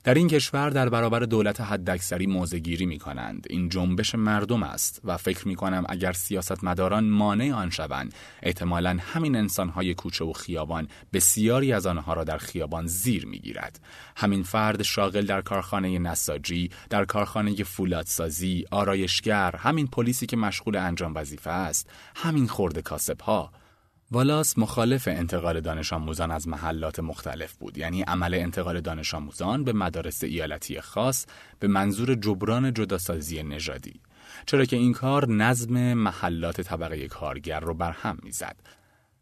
در 0.06 0.14
این 0.14 0.28
کشور 0.28 0.70
در 0.70 0.90
برابر 0.90 1.20
دولت 1.20 1.62
حداکثری 1.62 2.28
موزگیری 2.28 2.86
می 2.86 3.00
کنند. 3.00 3.48
این 3.50 3.70
جنبش 3.70 4.16
مردم 4.16 4.64
است 4.64 5.02
و 5.04 5.18
فکر 5.18 5.48
می 5.48 5.56
کنم 5.56 5.84
اگر 5.90 6.12
سیاستمداران 6.12 7.04
مانع 7.04 7.54
آن 7.54 7.70
شوند 7.70 8.14
احتمالا 8.44 8.98
همین 9.02 9.36
انسانهای 9.36 9.94
کوچه 9.94 10.26
و 10.26 10.34
خیابان 10.34 10.88
بسیاری 11.14 11.74
از 11.74 11.86
آنها 11.86 12.14
را 12.14 12.24
در 12.24 12.38
خیابان 12.38 12.88
زیر 12.88 13.26
می 13.26 13.40
گیرد. 13.40 13.80
همین 14.18 14.44
فرد 14.44 14.84
شاغل 14.84 15.26
در 15.26 15.42
کارخانه 15.42 16.00
نساجی، 16.00 16.70
در 16.90 17.06
کارخانه 17.06 17.64
فولادسازی، 17.64 18.66
آرایشگر، 18.72 19.56
همین 19.56 19.88
پلیسی 19.88 20.26
که 20.26 20.38
مشغول 20.38 20.76
انجام 20.76 21.16
وظیفه 21.16 21.52
است، 21.52 21.90
همین 22.16 22.48
خورده 22.48 22.82
کاسب 22.82 23.22
ها 23.22 23.52
والاس 24.12 24.58
مخالف 24.58 25.08
انتقال 25.08 25.62
دانش 25.62 25.94
آموزان 25.94 26.32
از 26.32 26.48
محلات 26.48 27.00
مختلف 27.00 27.54
بود. 27.54 27.78
یعنی 27.78 28.02
عمل 28.02 28.34
انتقال 28.34 28.82
دانش 28.82 29.14
آموزان 29.14 29.64
به 29.64 29.74
مدارس 29.74 30.24
ایالتی 30.24 30.82
خاص 30.82 31.26
به 31.60 31.68
منظور 31.68 32.16
جبران 32.16 32.74
جداسازی 32.74 33.44
نژادی. 33.44 34.00
چرا 34.46 34.66
که 34.66 34.76
این 34.76 34.94
کار 34.94 35.30
نظم 35.30 35.94
محلات 35.94 36.62
طبقه 36.62 37.08
کارگر 37.08 37.60
رو 37.60 37.74
برهم 37.74 38.18
می‌زد. 38.24 38.56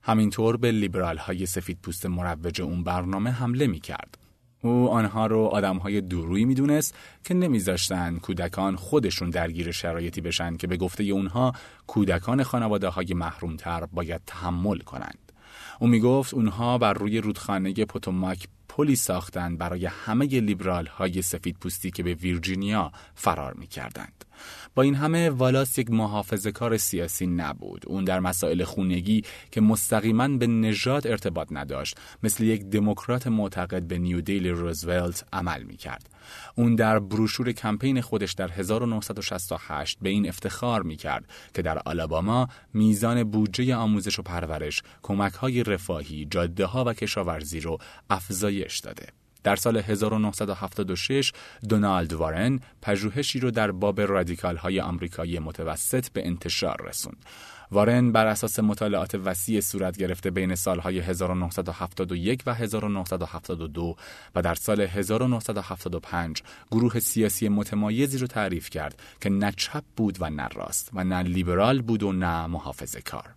همینطور 0.01 0.57
به 0.57 0.71
لیبرال 0.71 1.17
های 1.17 1.45
سفید 1.45 1.77
پوست 1.83 2.05
مروج 2.05 2.61
اون 2.61 2.83
برنامه 2.83 3.31
حمله 3.31 3.67
می 3.67 3.79
کرد 3.79 4.17
او 4.63 4.89
آنها 4.89 5.27
رو 5.27 5.39
آدمهای 5.39 6.01
دورویی 6.01 6.45
می‌دونست 6.45 6.95
که 7.23 7.33
نمیذاشتن 7.33 8.17
کودکان 8.17 8.75
خودشون 8.75 9.29
درگیر 9.29 9.71
شرایطی 9.71 10.21
بشن 10.21 10.57
که 10.57 10.67
به 10.67 10.77
گفته 10.77 11.03
اونها 11.03 11.53
کودکان 11.87 12.43
خانواده 12.43 12.87
های 12.87 13.13
محرومتر 13.13 13.85
باید 13.85 14.21
تحمل 14.27 14.77
کنند. 14.77 15.31
او 15.79 15.87
می‌گفت 15.87 16.33
اونها 16.33 16.77
بر 16.77 16.93
روی 16.93 17.21
رودخانه 17.21 17.73
پوتوماک 17.73 18.47
پلی 18.69 18.95
ساختند 18.95 19.57
برای 19.57 19.85
همه 19.85 20.25
لیبرال 20.25 20.85
های 20.85 21.21
سفید 21.21 21.57
پوستی 21.59 21.91
که 21.91 22.03
به 22.03 22.13
ویرجینیا 22.13 22.91
فرار 23.15 23.53
می 23.53 23.67
کردند. 23.67 24.25
با 24.75 24.83
این 24.83 24.95
همه 24.95 25.29
والاس 25.29 25.77
یک 25.77 25.91
محافظه 25.91 26.51
کار 26.51 26.77
سیاسی 26.77 27.27
نبود. 27.27 27.83
اون 27.87 28.03
در 28.03 28.19
مسائل 28.19 28.63
خونگی 28.63 29.23
که 29.51 29.61
مستقیما 29.61 30.27
به 30.27 30.47
نژاد 30.47 31.07
ارتباط 31.07 31.47
نداشت 31.51 31.97
مثل 32.23 32.43
یک 32.43 32.63
دموکرات 32.63 33.27
معتقد 33.27 33.83
به 33.83 33.97
New 33.97 34.21
Deal 34.21 34.44
ی 34.44 34.49
روزولت 34.49 35.25
عمل 35.33 35.63
می 35.63 35.77
کرد. 35.77 36.09
اون 36.55 36.75
در 36.75 36.99
بروشور 36.99 37.51
کمپین 37.51 38.01
خودش 38.01 38.33
در 38.33 38.51
1968 38.51 39.97
به 40.01 40.09
این 40.09 40.27
افتخار 40.27 40.83
می 40.83 40.95
کرد 40.95 41.25
که 41.53 41.61
در 41.61 41.79
آلاباما 41.85 42.47
میزان 42.73 43.23
بودجه 43.23 43.75
آموزش 43.75 44.19
و 44.19 44.21
پرورش، 44.21 44.81
کمک 45.01 45.33
های 45.33 45.63
رفاهی، 45.63 46.25
جاده 46.25 46.65
ها 46.65 46.83
و 46.83 46.93
کشاورزی 46.93 47.59
رو 47.59 47.77
افزایش 48.09 48.79
داده. 48.79 49.22
در 49.43 49.55
سال 49.55 49.77
1976 49.77 51.31
دونالد 51.69 52.13
وارن 52.13 52.59
پژوهشی 52.81 53.39
رو 53.39 53.51
در 53.51 53.71
باب 53.71 54.01
رادیکال 54.01 54.57
های 54.57 54.79
آمریکایی 54.79 55.39
متوسط 55.39 56.09
به 56.09 56.27
انتشار 56.27 56.81
رسوند. 56.87 57.25
وارن 57.71 58.11
بر 58.11 58.27
اساس 58.27 58.59
مطالعات 58.59 59.15
وسیع 59.15 59.59
صورت 59.59 59.97
گرفته 59.97 60.31
بین 60.31 60.55
سالهای 60.55 60.99
1971 60.99 62.43
و 62.45 62.53
1972 62.53 63.95
و 64.35 64.41
در 64.41 64.55
سال 64.55 64.81
1975 64.81 66.43
گروه 66.71 66.99
سیاسی 66.99 67.49
متمایزی 67.49 68.17
رو 68.17 68.27
تعریف 68.27 68.69
کرد 68.69 69.01
که 69.21 69.29
نه 69.29 69.51
چپ 69.57 69.83
بود 69.97 70.17
و 70.21 70.29
نه 70.29 70.47
راست 70.47 70.89
و 70.93 71.03
نه 71.03 71.23
لیبرال 71.23 71.81
بود 71.81 72.03
و 72.03 72.11
نه 72.11 72.47
محافظه 72.47 73.01
کار. 73.01 73.29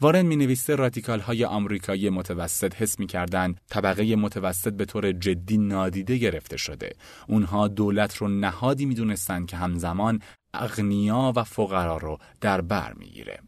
وارن 0.00 0.26
می 0.26 0.36
نویسته 0.36 0.74
رادیکال 0.74 1.20
های 1.20 1.44
آمریکایی 1.44 2.10
متوسط 2.10 2.74
حس 2.74 2.98
می 2.98 3.06
کردن 3.06 3.54
طبقه 3.70 4.16
متوسط 4.16 4.72
به 4.72 4.84
طور 4.84 5.12
جدی 5.12 5.58
نادیده 5.58 6.16
گرفته 6.16 6.56
شده. 6.56 6.92
اونها 7.28 7.68
دولت 7.68 8.16
رو 8.16 8.28
نهادی 8.28 8.86
می 8.86 8.94
دونستن 8.94 9.46
که 9.46 9.56
همزمان 9.56 10.22
اغنیا 10.54 11.32
و 11.36 11.44
فقرا 11.44 11.96
رو 11.96 12.18
در 12.40 12.60
بر 12.60 12.92
می‌گیره. 12.92 13.38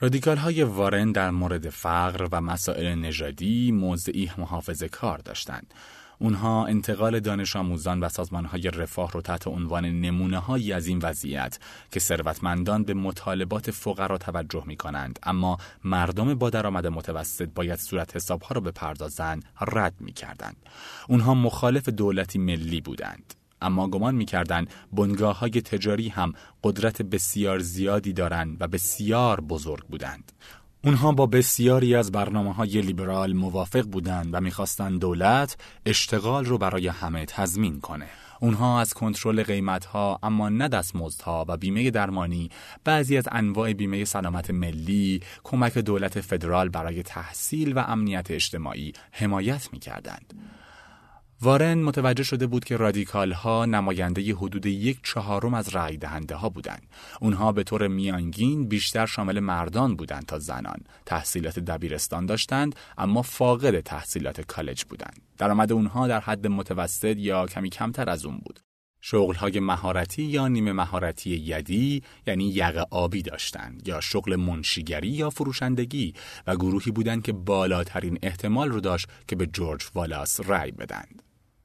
رادیکال 0.00 0.36
های 0.36 0.62
وارن 0.62 1.12
در 1.12 1.30
مورد 1.30 1.68
فقر 1.68 2.28
و 2.32 2.40
مسائل 2.40 2.94
نژادی 2.94 3.72
موضعی 3.72 4.30
محافظه 4.38 4.88
کار 4.88 5.18
داشتند. 5.18 5.74
اونها 6.24 6.66
انتقال 6.66 7.20
دانش 7.20 7.56
آموزان 7.56 8.00
و 8.00 8.08
سازمان 8.08 8.44
های 8.44 8.62
رفاه 8.62 9.12
رو 9.12 9.20
تحت 9.20 9.46
عنوان 9.46 9.84
نمونه 9.84 10.38
هایی 10.38 10.72
از 10.72 10.86
این 10.86 10.98
وضعیت 11.02 11.58
که 11.90 12.00
ثروتمندان 12.00 12.84
به 12.84 12.94
مطالبات 12.94 13.70
فقرا 13.70 14.18
توجه 14.18 14.62
می 14.66 14.76
کنند 14.76 15.18
اما 15.22 15.58
مردم 15.84 16.34
با 16.34 16.50
درآمد 16.50 16.86
متوسط 16.86 17.48
باید 17.54 17.78
صورت 17.78 18.16
حساب 18.16 18.42
ها 18.42 18.54
را 18.54 18.60
بپردازند 18.60 19.44
رد 19.60 19.94
می 20.00 20.12
کردند. 20.12 20.56
اونها 21.08 21.34
مخالف 21.34 21.88
دولتی 21.88 22.38
ملی 22.38 22.80
بودند. 22.80 23.34
اما 23.62 23.88
گمان 23.88 24.14
می‌کردند 24.14 24.70
بنگاه 24.92 25.38
های 25.38 25.50
تجاری 25.50 26.08
هم 26.08 26.32
قدرت 26.62 27.02
بسیار 27.02 27.58
زیادی 27.58 28.12
دارند 28.12 28.56
و 28.60 28.68
بسیار 28.68 29.40
بزرگ 29.40 29.84
بودند. 29.86 30.32
اونها 30.84 31.12
با 31.12 31.26
بسیاری 31.26 31.94
از 31.94 32.12
برنامه 32.12 32.54
های 32.54 32.80
لیبرال 32.80 33.32
موافق 33.32 33.82
بودند 33.82 34.28
و 34.32 34.40
می‌خواستند 34.40 35.00
دولت 35.00 35.56
اشتغال 35.86 36.44
رو 36.44 36.58
برای 36.58 36.88
همه 36.88 37.24
تضمین 37.24 37.80
کنه. 37.80 38.06
اونها 38.40 38.80
از 38.80 38.94
کنترل 38.94 39.42
قیمت 39.42 39.84
ها 39.84 40.18
اما 40.22 40.48
نه 40.48 40.68
دستمزدها 40.68 41.44
و 41.48 41.56
بیمه 41.56 41.90
درمانی 41.90 42.50
بعضی 42.84 43.16
از 43.16 43.28
انواع 43.32 43.72
بیمه 43.72 44.04
سلامت 44.04 44.50
ملی 44.50 45.20
کمک 45.44 45.78
دولت 45.78 46.20
فدرال 46.20 46.68
برای 46.68 47.02
تحصیل 47.02 47.72
و 47.72 47.78
امنیت 47.78 48.30
اجتماعی 48.30 48.92
حمایت 49.10 49.68
می‌کردند. 49.72 50.34
وارن 51.44 51.82
متوجه 51.82 52.22
شده 52.22 52.46
بود 52.46 52.64
که 52.64 52.76
رادیکال 52.76 53.32
ها 53.32 53.64
نماینده 53.64 54.34
حدود 54.34 54.66
یک 54.66 54.98
چهارم 55.02 55.54
از 55.54 55.76
رأی 55.76 55.96
دهنده 55.96 56.34
ها 56.34 56.48
بودند. 56.48 56.82
اونها 57.20 57.52
به 57.52 57.62
طور 57.62 57.88
میانگین 57.88 58.68
بیشتر 58.68 59.06
شامل 59.06 59.40
مردان 59.40 59.96
بودند 59.96 60.26
تا 60.26 60.38
زنان. 60.38 60.78
تحصیلات 61.06 61.58
دبیرستان 61.58 62.26
داشتند 62.26 62.76
اما 62.98 63.22
فاقد 63.22 63.80
تحصیلات 63.80 64.40
کالج 64.40 64.84
بودند. 64.84 65.20
درآمد 65.38 65.72
اونها 65.72 66.08
در 66.08 66.20
حد 66.20 66.46
متوسط 66.46 67.16
یا 67.18 67.46
کمی 67.46 67.70
کمتر 67.70 68.10
از 68.10 68.24
اون 68.24 68.38
بود. 68.44 68.60
شغلهای 69.00 69.60
مهارتی 69.60 70.22
یا 70.22 70.48
نیمه 70.48 70.72
مهارتی 70.72 71.30
یدی 71.30 72.02
یعنی 72.26 72.44
یق 72.44 72.86
آبی 72.90 73.22
داشتند 73.22 73.88
یا 73.88 74.00
شغل 74.00 74.36
منشیگری 74.36 75.08
یا 75.08 75.30
فروشندگی 75.30 76.14
و 76.46 76.56
گروهی 76.56 76.90
بودند 76.90 77.22
که 77.22 77.32
بالاترین 77.32 78.18
احتمال 78.22 78.68
رو 78.68 78.80
داشت 78.80 79.08
که 79.28 79.36
به 79.36 79.46
جورج 79.46 79.86
والاس 79.94 80.40
رأی 80.40 80.70
بدند. 80.70 81.22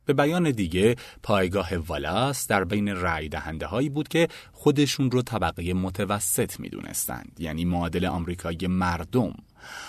به 0.10 0.14
بیان 0.14 0.52
دیگه 0.52 0.96
پایگاه 1.24 1.78
والاس 1.78 2.48
در 2.48 2.64
بین 2.64 2.88
رأی 2.88 3.30
دهنده 3.30 3.66
هایی 3.66 3.90
بود 3.90 4.08
که 4.08 4.28
خودشون 4.52 5.12
رو 5.12 5.22
طبقه 5.22 5.74
متوسط 5.74 6.60
می‌دونستند 6.60 7.32
یعنی 7.40 7.66
معادل 7.66 8.06
آمریکایی 8.06 8.68
مردم. 8.68 9.34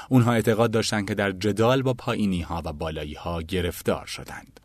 اونها 0.09 0.33
اعتقاد 0.33 0.71
داشتند 0.71 1.09
که 1.09 1.15
در 1.15 1.33
جدال 1.33 1.83
با 1.83 1.95
پایینی 1.95 2.41
ها 2.41 2.63
و 2.65 2.73
بالایی 2.73 3.15
ها 3.15 3.43
گرفتار 3.43 4.07
شدند. 4.07 4.61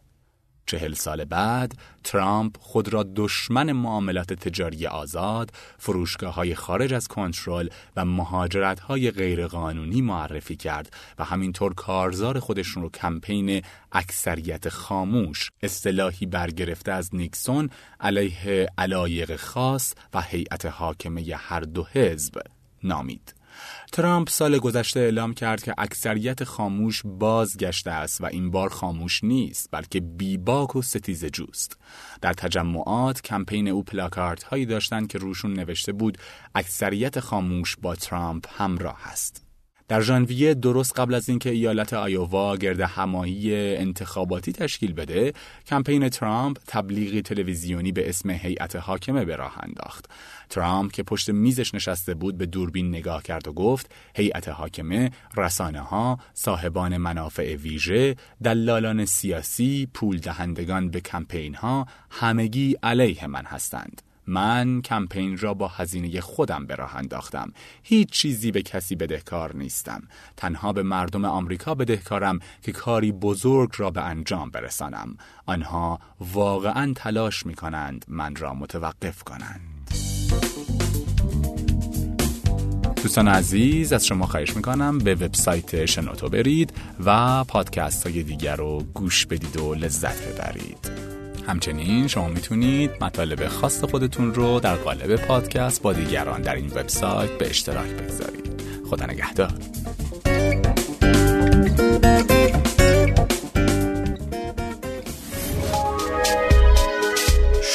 چهل 0.66 0.94
سال 0.94 1.26
بعد 1.26 1.78
ترامپ 2.04 2.58
خود 2.60 2.94
را 2.94 3.06
دشمن 3.16 3.72
معاملات 3.72 4.34
تجاری 4.34 4.88
آزاد، 4.88 5.52
فروشگاه 5.78 6.34
های 6.34 6.56
خارج 6.56 6.94
از 6.94 7.08
کنترل 7.08 7.70
و 7.96 8.06
مهاجرت 8.06 8.80
های 8.80 9.12
غیرقانونی 9.12 10.02
معرفی 10.02 10.56
کرد 10.56 10.94
و 11.20 11.24
همینطور 11.24 11.74
کارزار 11.74 12.40
خودشون 12.40 12.84
رو 12.84 12.90
کمپین 12.90 13.62
اکثریت 13.92 14.70
خاموش 14.70 15.50
اصطلاحی 15.64 16.26
برگرفته 16.26 16.92
از 16.92 17.16
نیکسون 17.16 17.70
علیه 18.00 18.70
علایق 18.78 19.36
خاص 19.36 19.94
و 20.14 20.22
هیئت 20.22 20.66
حاکمه 20.66 21.36
هر 21.36 21.60
دو 21.60 21.84
حزب 21.84 22.42
نامید. 22.84 23.34
ترامپ 23.92 24.30
سال 24.30 24.58
گذشته 24.58 25.00
اعلام 25.00 25.34
کرد 25.34 25.64
که 25.64 25.74
اکثریت 25.78 26.44
خاموش 26.44 27.02
بازگشته 27.06 27.92
است 27.92 28.22
و 28.22 28.26
این 28.26 28.52
بار 28.52 28.70
خاموش 28.70 29.24
نیست 29.24 29.70
بلکه 29.72 30.00
بیباک 30.00 30.76
و 30.76 30.82
ستیز 30.82 31.26
جوست. 31.26 31.78
در 32.22 32.34
تجمعات 32.34 33.22
کمپین 33.22 33.68
او 33.68 33.84
پلاکارت 33.84 34.44
هایی 34.44 34.66
داشتند 34.66 35.08
که 35.08 35.18
روشون 35.18 35.54
نوشته 35.54 35.92
بود 35.92 36.18
اکثریت 36.56 37.20
خاموش 37.20 37.76
با 37.82 37.96
ترامپ 37.96 38.46
همراه 38.58 39.08
است. 39.08 39.45
در 39.88 40.02
ژانویه 40.02 40.54
درست 40.54 41.00
قبل 41.00 41.14
از 41.14 41.30
اینکه 41.30 41.50
ایالت 41.50 41.94
آیووا 41.94 42.58
گرد 42.58 42.82
همایی 42.82 43.76
انتخاباتی 43.76 44.52
تشکیل 44.52 44.94
بده 44.94 45.34
کمپین 45.68 46.10
ترامپ 46.10 46.58
تبلیغی 46.68 47.22
تلویزیونی 47.22 47.92
به 47.92 48.10
اسم 48.10 48.30
هیئت 48.30 48.76
حاکمه 48.76 49.26
به 49.26 49.36
راه 49.36 49.56
انداخت. 49.60 50.06
ترامپ 50.50 50.92
که 50.92 51.04
پشت 51.04 51.30
میزش 51.30 51.76
نشسته 51.76 52.14
بود 52.14 52.38
به 52.38 52.46
دوربین 52.46 52.90
نگاه 52.90 53.24
کرد 53.24 53.48
و 53.48 53.54
گفت 53.54 53.92
هیئت 54.16 54.50
حاکمه 54.50 55.12
رسانه 55.38 55.82
ها 55.82 56.20
صاحبان 56.34 56.98
منافع 56.98 57.56
ویژه 57.56 58.16
دلالان 58.44 59.06
سیاسی 59.06 59.88
پول 59.94 60.18
دهندگان 60.18 60.90
به 60.90 61.02
کمپین 61.02 61.56
ها 61.56 61.88
همگی 62.10 62.76
علیه 62.84 63.28
من 63.28 63.46
هستند. 63.46 64.02
من 64.28 64.82
کمپین 64.82 65.38
را 65.38 65.54
با 65.54 65.68
هزینه 65.68 66.22
خودم 66.22 66.66
به 66.66 66.76
راه 66.76 66.96
انداختم. 66.96 67.54
هیچ 67.84 68.10
چیزی 68.10 68.52
به 68.52 68.62
کسی 68.62 68.96
بدهکار 68.96 69.56
نیستم. 69.56 70.04
تنها 70.38 70.74
به 70.74 70.84
مردم 70.84 71.26
آمریکا 71.26 71.76
بدهکارم 71.76 72.40
که 72.62 72.72
کاری 72.72 73.12
بزرگ 73.12 73.70
را 73.78 73.92
به 73.92 74.02
انجام 74.02 74.52
برسانم. 74.52 75.18
آنها 75.46 76.00
واقعا 76.34 76.94
تلاش 76.96 77.46
می 77.46 77.56
کنند 77.56 78.06
من 78.08 78.36
را 78.36 78.54
متوقف 78.54 79.24
کنند. 79.24 79.62
دوستان 83.04 83.28
عزیز 83.28 83.94
از 83.94 84.06
شما 84.06 84.28
خواهش 84.28 84.56
می‌کنم 84.56 84.98
به 84.98 85.16
وبسایت 85.16 85.86
شنوتو 85.86 86.30
برید 86.30 86.74
و 87.06 87.44
پادکست 87.44 88.08
های 88.08 88.24
دیگر 88.24 88.56
رو 88.56 88.84
گوش 88.94 89.26
بدید 89.26 89.58
و 89.58 89.74
لذت 89.76 90.28
ببرید. 90.28 90.92
همچنین 91.48 92.08
شما 92.08 92.28
می‌تونید 92.28 92.92
مطالب 93.02 93.48
خاص 93.48 93.84
خودتون 93.84 94.34
رو 94.34 94.60
در 94.60 94.76
قالب 94.76 95.16
پادکست 95.16 95.82
با 95.82 95.94
دیگران 95.94 96.42
در 96.42 96.56
این 96.56 96.68
وبسایت 96.68 97.32
به 97.32 97.50
اشتراک 97.50 97.90
بگذارید. 97.90 98.62
خدا 98.90 99.06
نگهدار. 99.06 99.52